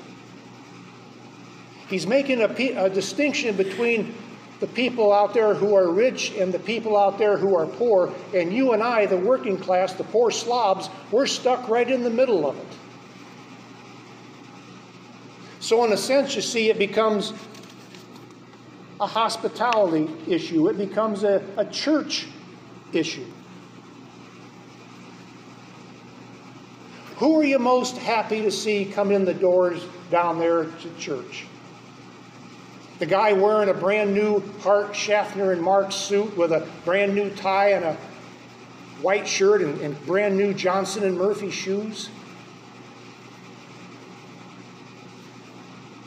[1.88, 2.48] He's making a,
[2.84, 4.14] a, distinction between
[4.58, 8.12] the people out there who are rich and the people out there who are poor.
[8.34, 12.10] And you and I, the working class, the poor slobs, we're stuck right in the
[12.10, 12.66] middle of it.
[15.66, 17.32] So, in a sense, you see, it becomes
[19.00, 22.28] a hospitality issue, it becomes a, a church
[22.92, 23.26] issue.
[27.16, 31.46] Who are you most happy to see come in the doors down there to church?
[33.00, 37.28] The guy wearing a brand new Hart, Schaffner, and Marx suit with a brand new
[37.30, 37.96] tie and a
[39.02, 42.08] white shirt and, and brand new Johnson and Murphy shoes?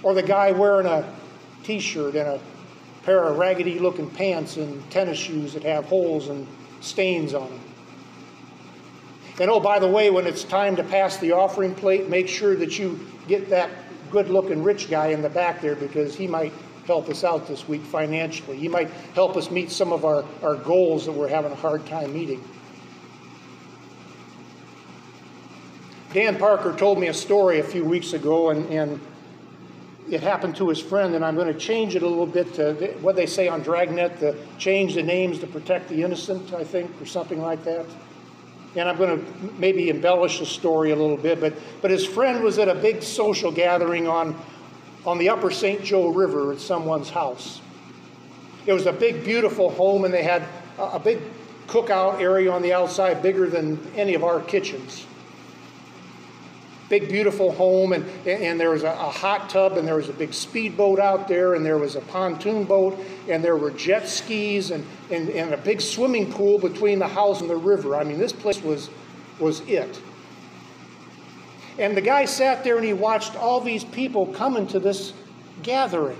[0.10, 1.08] Or the guy wearing a
[1.64, 2.40] t shirt and a
[3.04, 6.48] pair of raggedy looking pants and tennis shoes that have holes and
[6.82, 7.62] stains on them?
[9.40, 12.56] And oh, by the way, when it's time to pass the offering plate, make sure
[12.56, 13.70] that you get that
[14.10, 16.54] good looking rich guy in the back there because he might
[16.88, 18.58] help us out this week financially.
[18.58, 21.86] He might help us meet some of our, our goals that we're having a hard
[21.86, 22.44] time meeting.
[26.14, 29.00] Dan Parker told me a story a few weeks ago, and, and
[30.12, 32.74] it happened to his friend, and I'm going to change it a little bit to
[33.02, 36.90] what they say on Dragnet to change the names to protect the innocent, I think,
[37.02, 37.86] or something like that
[38.76, 42.44] and I'm going to maybe embellish the story a little bit, but, but his friend
[42.44, 44.40] was at a big social gathering on,
[45.06, 45.84] on the upper St.
[45.84, 47.62] Joe River at someone's house.
[48.66, 50.44] It was a big, beautiful home, and they had
[50.78, 51.20] a, a big
[51.68, 55.06] cookout area on the outside, bigger than any of our kitchens
[56.90, 60.14] big, beautiful home, and, and there was a, a, hot tub, and there was a
[60.14, 64.72] big speedboat out there, and there was a pontoon boat, and there were jet skis,
[64.72, 67.96] and, and, and a big swimming pool between the house and the river.
[67.96, 68.90] I mean, this place was,
[69.40, 70.02] was it.
[71.78, 75.14] And the guy sat there and he watched all these people coming to this
[75.64, 76.18] gathering.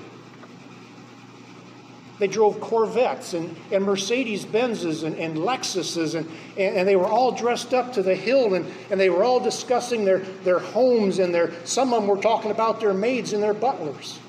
[2.20, 7.08] They drove Corvettes and, and Mercedes Benzes and, and Lexuses, and, and, and, they were
[7.08, 11.20] all dressed up to the hill, and, and they were all discussing their, their homes,
[11.20, 14.20] and their, some of them were talking about their maids and their butlers.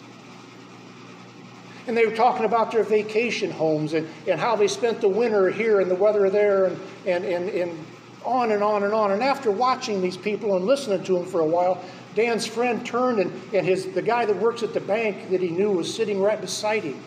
[1.88, 5.50] And they were talking about their vacation homes and, and how they spent the winter
[5.50, 7.86] here and the weather there, and, and, and, and
[8.24, 9.10] on and on and on.
[9.10, 11.82] And after watching these people and listening to them for a while,
[12.14, 15.48] Dan's friend turned, and, and his, the guy that works at the bank that he
[15.48, 17.02] knew was sitting right beside him.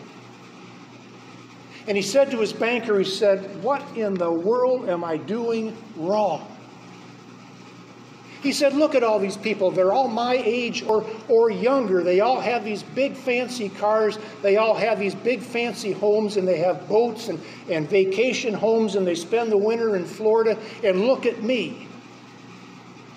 [1.86, 5.76] And he said to his banker, he said, What in the world am I doing
[5.96, 6.50] wrong?
[8.42, 9.70] He said, Look at all these people.
[9.70, 12.02] They're all my age or, or younger.
[12.02, 14.18] They all have these big fancy cars.
[14.42, 18.96] They all have these big fancy homes, and they have boats and, and vacation homes,
[18.96, 20.58] and they spend the winter in Florida.
[20.82, 21.88] And look at me.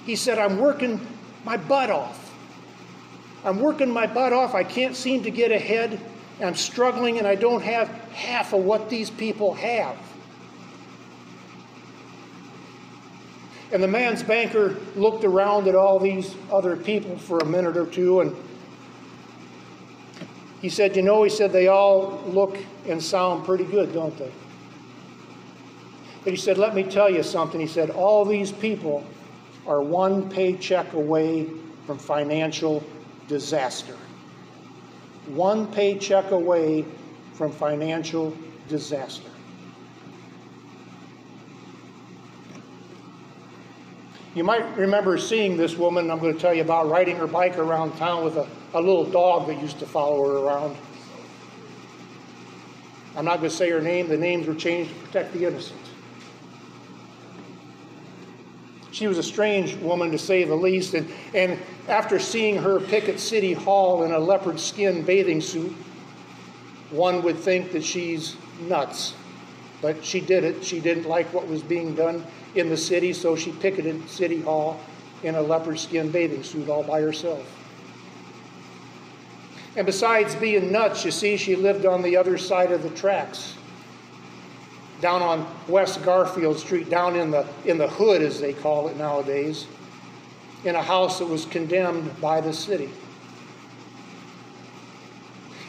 [0.05, 1.05] He said, I'm working
[1.43, 2.33] my butt off.
[3.43, 4.55] I'm working my butt off.
[4.55, 5.99] I can't seem to get ahead.
[6.41, 9.97] I'm struggling and I don't have half of what these people have.
[13.71, 17.85] And the man's banker looked around at all these other people for a minute or
[17.85, 18.35] two and
[20.61, 22.57] he said, You know, he said, they all look
[22.87, 24.31] and sound pretty good, don't they?
[26.23, 27.59] But he said, Let me tell you something.
[27.59, 29.03] He said, All these people
[29.65, 31.49] are one paycheck away
[31.85, 32.83] from financial
[33.27, 33.95] disaster
[35.29, 36.85] one paycheck away
[37.33, 38.35] from financial
[38.67, 39.29] disaster.
[44.37, 47.57] You might remember seeing this woman I'm going to tell you about riding her bike
[47.57, 50.77] around town with a, a little dog that used to follow her around.
[53.15, 55.86] I'm not going to say her name, the names were changed to protect the innocent.
[58.97, 60.95] She was a strange woman to say the least.
[60.95, 65.71] And, and after seeing her picket City Hall in a leopard skin bathing suit,
[66.89, 69.13] one would think that she's nuts.
[69.83, 70.65] But she did it.
[70.65, 72.25] She didn't like what was being done
[72.55, 74.79] in the city, so she picketed City Hall
[75.21, 77.45] in a leopard skin bathing suit all by herself.
[79.75, 83.56] And besides being nuts, you see, she lived on the other side of the tracks
[85.01, 88.97] down on West Garfield Street, down in the, in the hood, as they call it
[88.97, 89.67] nowadays,
[90.63, 92.89] in a house that was condemned by the city.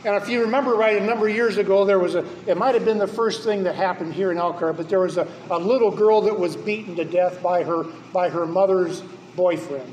[0.04, 2.74] And if you remember right, a number of years ago, there was a, it might
[2.74, 5.58] have been the first thing that happened here in Elkhart, but there was a, a
[5.58, 9.02] little girl that was beaten to death by her, by her mother's
[9.34, 9.92] boyfriend.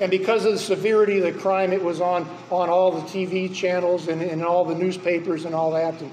[0.00, 3.54] And because of the severity of the crime, it was on, on all the TV
[3.54, 6.00] channels and, and all the newspapers and all that.
[6.00, 6.10] And,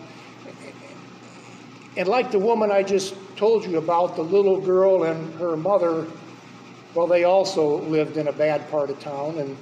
[1.98, 6.06] And like the woman I just told you about, the little girl and her mother,
[6.94, 9.58] well, they also lived in a bad part of town and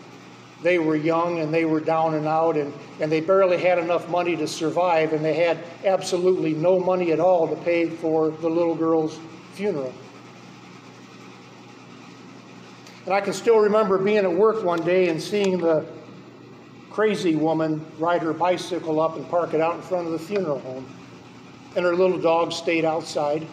[0.64, 4.10] they were young and they were down and out and, and they barely had enough
[4.10, 8.50] money to survive and they had absolutely no money at all to pay for the
[8.50, 9.20] little girl's
[9.54, 9.94] funeral.
[13.06, 15.86] And I can still remember being at work one day and seeing the
[16.90, 20.60] crazy woman ride her bicycle up and park it out in front of the funeral
[20.60, 20.86] home.
[21.78, 23.48] And her little dog stayed outside.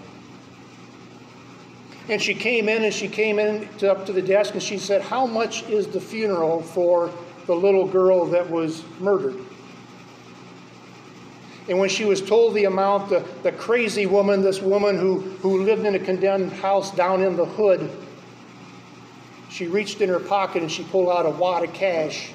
[2.08, 4.78] And she came in and she came in to, up to the desk and she
[4.78, 7.12] said, How much is the funeral for
[7.46, 9.36] the little girl that was murdered?
[11.68, 15.62] And when she was told the amount, the, the crazy woman, this woman who, who
[15.62, 17.90] lived in a condemned house down in the hood,
[19.48, 22.32] she reached in her pocket and she pulled out a wad of cash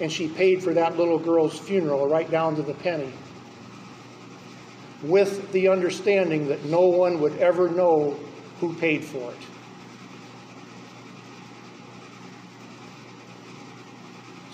[0.00, 3.12] and she paid for that little girl's funeral right down to the penny.
[5.02, 8.18] With the understanding that no one would ever know
[8.60, 9.38] who paid for it.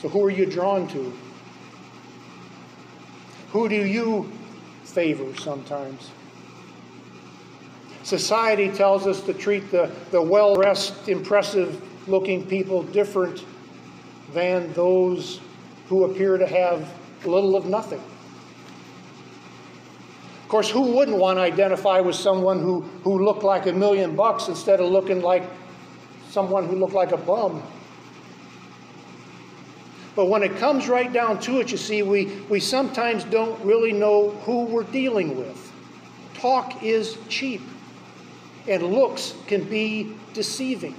[0.00, 1.12] So, who are you drawn to?
[3.50, 4.30] Who do you
[4.84, 6.10] favor sometimes?
[8.02, 13.44] Society tells us to treat the, the well dressed, impressive looking people different
[14.32, 15.40] than those
[15.88, 16.88] who appear to have
[17.24, 18.00] little of nothing.
[20.46, 24.14] Of course, who wouldn't want to identify with someone who, who looked like a million
[24.14, 25.42] bucks instead of looking like
[26.30, 27.64] someone who looked like a bum?
[30.14, 33.90] But when it comes right down to it, you see, we, we sometimes don't really
[33.90, 35.72] know who we're dealing with.
[36.34, 37.62] Talk is cheap,
[38.68, 40.94] and looks can be deceiving.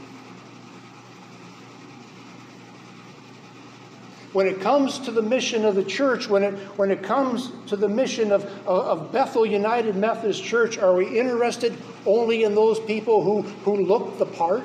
[4.38, 7.76] When it comes to the mission of the church, when it, when it comes to
[7.76, 11.76] the mission of, of Bethel United Methodist Church, are we interested
[12.06, 14.64] only in those people who, who look the part?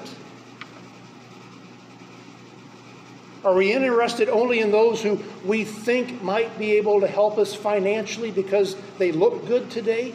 [3.46, 7.54] Are we interested only in those who we think might be able to help us
[7.54, 10.14] financially because they look good today?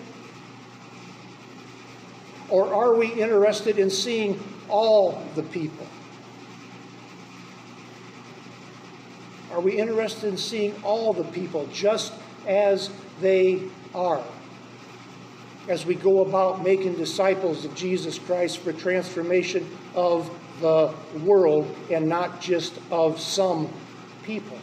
[2.49, 4.39] Or are we interested in seeing
[4.69, 5.87] all the people?
[9.57, 12.13] Are we interested in seeing all the people just
[12.45, 12.91] as
[13.21, 13.63] they
[13.95, 14.21] are?
[15.67, 20.29] As we go about making disciples of Jesus Christ for transformation of
[20.61, 20.93] the
[21.23, 23.67] world and not just of some
[24.21, 24.59] people.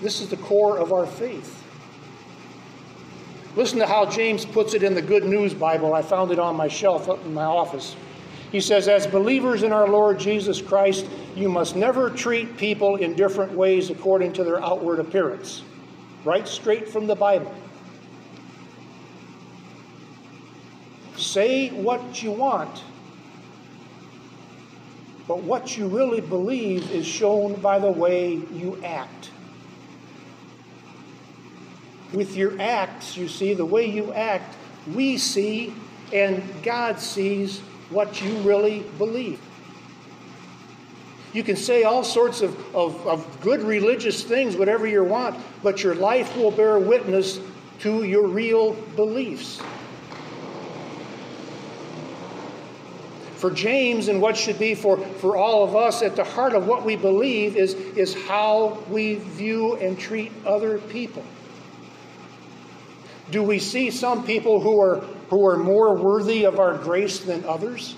[0.00, 1.62] This is the core of our faith.
[3.56, 5.92] Listen to how James puts it in the Good News Bible.
[5.92, 7.94] I found it on my shelf up in my office.
[8.52, 13.14] He says, as believers in our Lord Jesus Christ, you must never treat people in
[13.14, 15.62] different ways according to their outward appearance.
[16.24, 17.52] Right straight from the Bible.
[21.16, 22.82] Say what you want,
[25.26, 29.30] but what you really believe is shown by the way you act.
[32.12, 34.54] With your acts, you see, the way you act,
[34.94, 35.74] we see
[36.12, 37.60] and God sees
[37.90, 39.40] what you really believe.
[41.32, 45.82] You can say all sorts of, of, of, good religious things, whatever you want, but
[45.82, 47.40] your life will bear witness
[47.80, 49.60] to your real beliefs.
[53.34, 56.66] For James, and what should be for, for all of us, at the heart of
[56.66, 61.22] what we believe is, is how we view and treat other people.
[63.30, 67.44] Do we see some people who are who are more worthy of our grace than
[67.44, 67.96] others?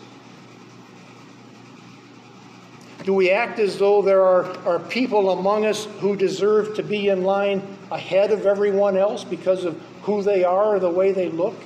[3.04, 7.08] Do we act as though there are, are people among us who deserve to be
[7.08, 11.28] in line ahead of everyone else because of who they are or the way they
[11.30, 11.56] look?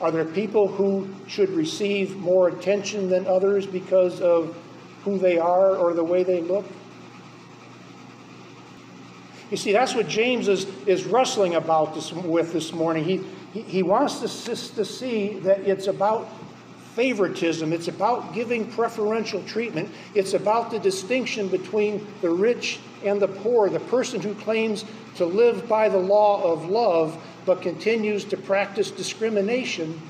[0.00, 4.56] Are there people who should receive more attention than others because of
[5.04, 6.66] who they are or the way they look?
[9.50, 13.04] You see, that's what James is, is wrestling about this, with this morning.
[13.04, 16.28] He, he, he wants us to see that it's about
[16.94, 23.28] favoritism, it's about giving preferential treatment, it's about the distinction between the rich and the
[23.28, 24.84] poor, the person who claims
[25.16, 30.00] to live by the law of love but continues to practice discrimination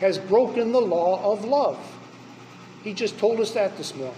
[0.00, 1.78] has broken the law of love.
[2.82, 4.16] He just told us that this morning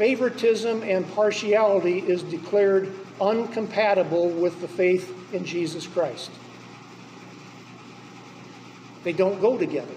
[0.00, 2.90] favoritism and partiality is declared
[3.20, 6.30] uncompatible with the faith in Jesus Christ.
[9.04, 9.92] They don't go together.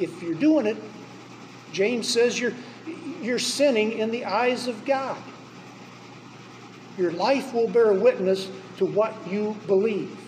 [0.00, 0.78] If you're doing it,
[1.70, 2.52] James says you're,
[3.22, 5.16] you're sinning in the eyes of God.
[6.98, 10.18] Your life will bear witness to what you believe.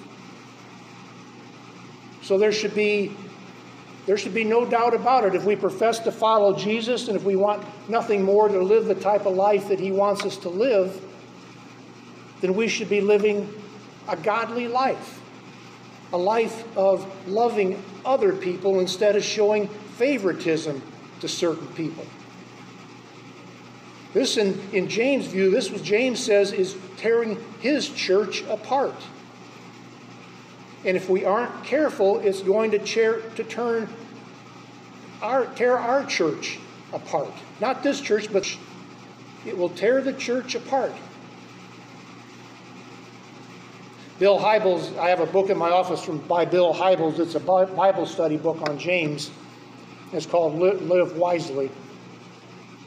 [2.23, 3.17] So there should be
[4.09, 5.35] there should be no doubt about it.
[5.35, 8.95] If we profess to follow Jesus and if we want nothing more to live the
[8.95, 10.99] type of life that he wants us to live,
[12.41, 13.53] then we should be living
[14.09, 15.21] a godly life.
[16.15, 19.69] A life of loving other people instead of showing
[19.99, 20.81] favoritism
[21.21, 22.07] to certain people.
[24.15, 28.97] This, in, in James' view, this what James says is tearing his church apart.
[30.85, 33.89] And if we aren't careful, it's going to, chair, to turn
[35.21, 36.59] our, tear our church
[36.93, 37.33] apart.
[37.61, 38.49] Not this church, but
[39.45, 40.93] it will tear the church apart.
[44.19, 47.21] Bill Hybels, I have a book in my office from by Bill Hybels.
[47.21, 49.31] It's a Bible study book on James.
[50.13, 51.71] It's called Live Wisely.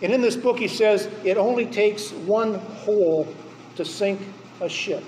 [0.02, 3.34] And in this book, he says it only takes one hole
[3.76, 4.20] to sink
[4.60, 5.04] a ship.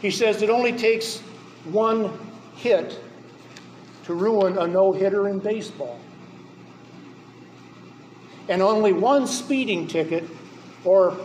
[0.00, 1.20] He says it only takes
[1.64, 2.16] one
[2.56, 2.98] hit
[4.04, 5.98] to ruin a no hitter in baseball.
[8.48, 10.24] And only one speeding ticket,
[10.84, 11.16] or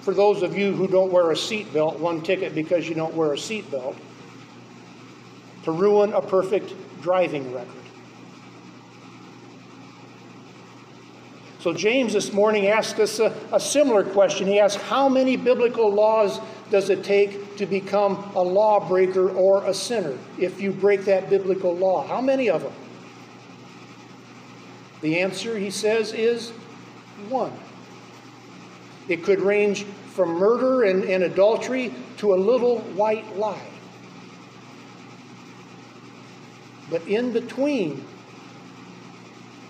[0.00, 3.32] for those of you who don't wear a seatbelt, one ticket because you don't wear
[3.32, 3.96] a seatbelt,
[5.62, 7.70] to ruin a perfect driving record.
[11.60, 14.46] So, James this morning asked us a, a, similar question.
[14.46, 16.38] He asked, How many biblical laws
[16.74, 21.72] does it take to become a lawbreaker or a sinner if you break that biblical
[21.72, 22.04] law?
[22.04, 22.72] How many of them?
[25.00, 26.50] The answer, he says, is
[27.28, 27.52] one.
[29.06, 33.70] It could range from murder and, and adultery to a little white lie.
[36.90, 38.04] But in between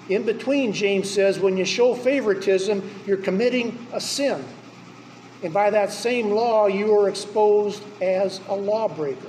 [0.09, 4.43] in between, James says, when you show favoritism, you're committing a sin.
[5.45, 9.29] And by that same law, you are exposed as a lawbreaker.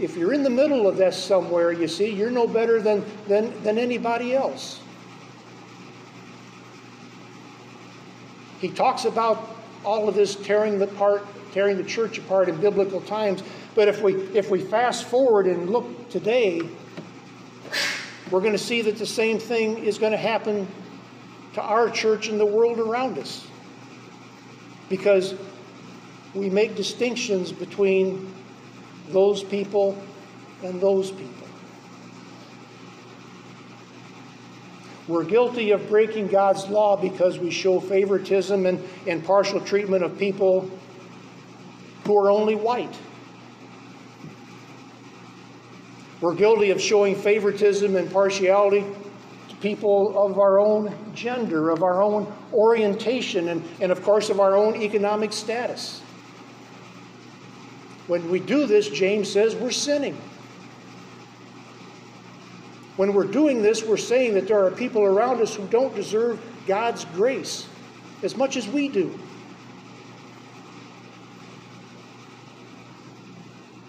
[0.00, 3.62] If you're in the middle of this somewhere, you see, you're no better than, than,
[3.62, 4.80] than anybody else.
[8.58, 9.54] He talks about
[9.84, 13.42] all of this tearing the part, tearing the church apart in biblical times.
[13.74, 16.62] But if we if we fast forward and look today,
[18.30, 20.66] we're going to see that the same thing is going to happen
[21.54, 23.46] to our church and the world around us.
[24.88, 25.34] Because
[26.34, 28.32] we make distinctions between
[29.08, 30.00] those people
[30.62, 31.30] and those people.
[35.06, 40.18] We're guilty of breaking God's law because we show favoritism and, and partial treatment of
[40.18, 40.70] people
[42.04, 42.94] who are only white
[46.24, 48.82] We're guilty of showing favoritism and partiality
[49.64, 54.54] people of our own gender, of our own orientation, and, and of course, of our
[54.54, 56.02] own economic status.
[58.06, 60.18] When we do this, James says we're sinning.
[62.98, 66.38] When we're doing this, we're saying that there are people around us who don't deserve
[66.66, 67.66] God's grace
[68.22, 69.18] as much as we do.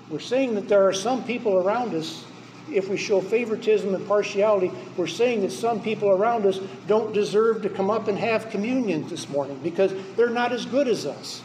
[0.10, 2.24] We're saying that there are some people around us,
[2.72, 7.62] if we show favoritism and partiality, we're saying that some people around us don't deserve
[7.62, 11.42] to come up and have communion this morning because they're not as good as us.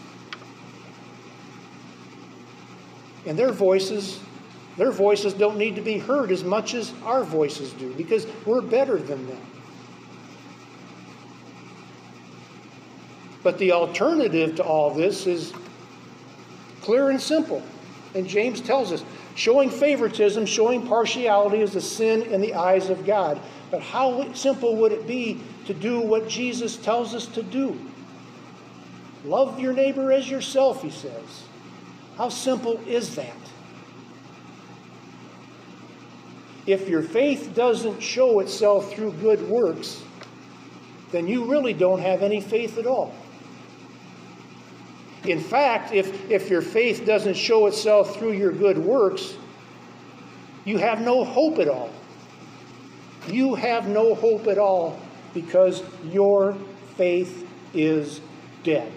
[3.26, 4.18] And their voices,
[4.76, 8.62] their voices don't need to be heard as much as our voices do because we're
[8.62, 9.40] better than them.
[13.42, 15.52] But the alternative to all this is
[16.82, 17.62] clear and simple.
[18.14, 19.05] And James tells us
[19.35, 23.40] showing favoritism, showing partiality is a sin in the eyes of God.
[23.70, 27.78] But how simple would it be to do what Jesus tells us to do?
[29.24, 31.44] Love your neighbor as yourself, he says.
[32.16, 33.36] How simple is that?
[36.66, 40.02] If your faith doesn't show itself through good works,
[41.11, 43.15] then you really don't have any faith at all.
[45.24, 49.34] In fact, if, if your faith doesn't show itself through your good works,
[50.64, 51.90] you have no hope at all.
[53.28, 54.98] You have no hope at all
[55.34, 56.56] because your
[56.97, 58.20] faith is
[58.62, 58.92] dead.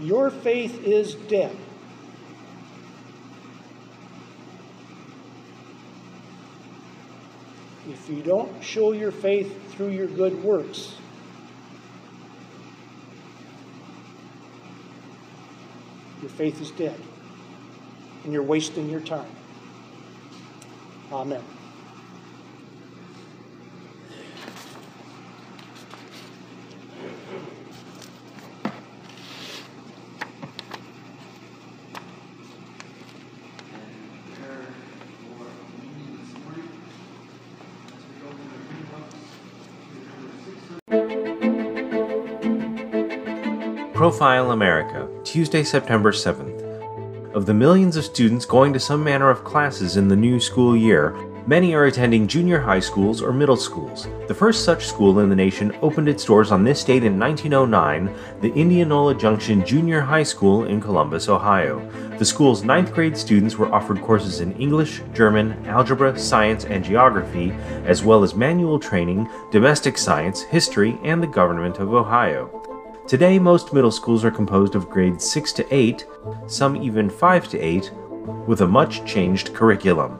[0.00, 1.56] Your faith is dead.
[7.88, 10.94] If you don't show your faith through your good works,
[16.24, 16.98] Your faith is dead,
[18.24, 19.28] and you're wasting your time.
[21.12, 21.44] Amen.
[43.92, 47.34] Profile America, Tuesday, September 7th.
[47.34, 50.76] Of the millions of students going to some manner of classes in the new school
[50.76, 54.06] year, many are attending junior high schools or middle schools.
[54.28, 58.14] The first such school in the nation opened its doors on this date in 1909,
[58.42, 61.80] the Indianola Junction Junior High School in Columbus, Ohio.
[62.18, 67.50] The school's ninth grade students were offered courses in English, German, algebra, science, and geography,
[67.86, 72.63] as well as manual training, domestic science, history, and the government of Ohio.
[73.06, 76.06] Today, most middle schools are composed of grades 6 to 8,
[76.46, 77.92] some even 5 to 8,
[78.46, 80.18] with a much changed curriculum.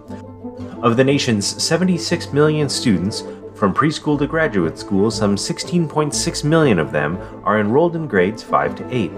[0.82, 3.22] Of the nation's 76 million students,
[3.54, 8.74] from preschool to graduate school, some 16.6 million of them are enrolled in grades 5
[8.76, 9.10] to 8.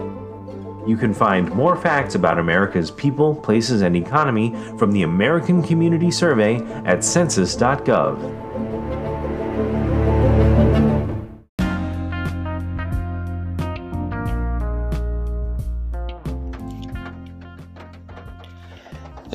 [0.86, 6.12] You can find more facts about America's people, places, and economy from the American Community
[6.12, 8.45] Survey at census.gov.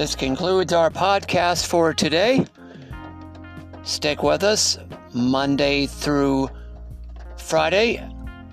[0.02, 2.44] This concludes our podcast for today.
[3.84, 4.80] Stick with us
[5.14, 6.50] Monday through
[7.38, 7.98] Friday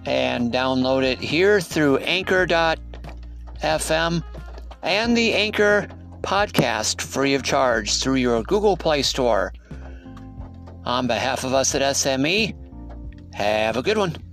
[0.04, 2.76] and download it here through anchor.fm
[4.82, 5.88] and the Anchor
[6.20, 9.54] podcast free of charge through your Google Play Store.
[10.84, 12.54] On behalf of us at SME,
[13.32, 14.27] have a good one.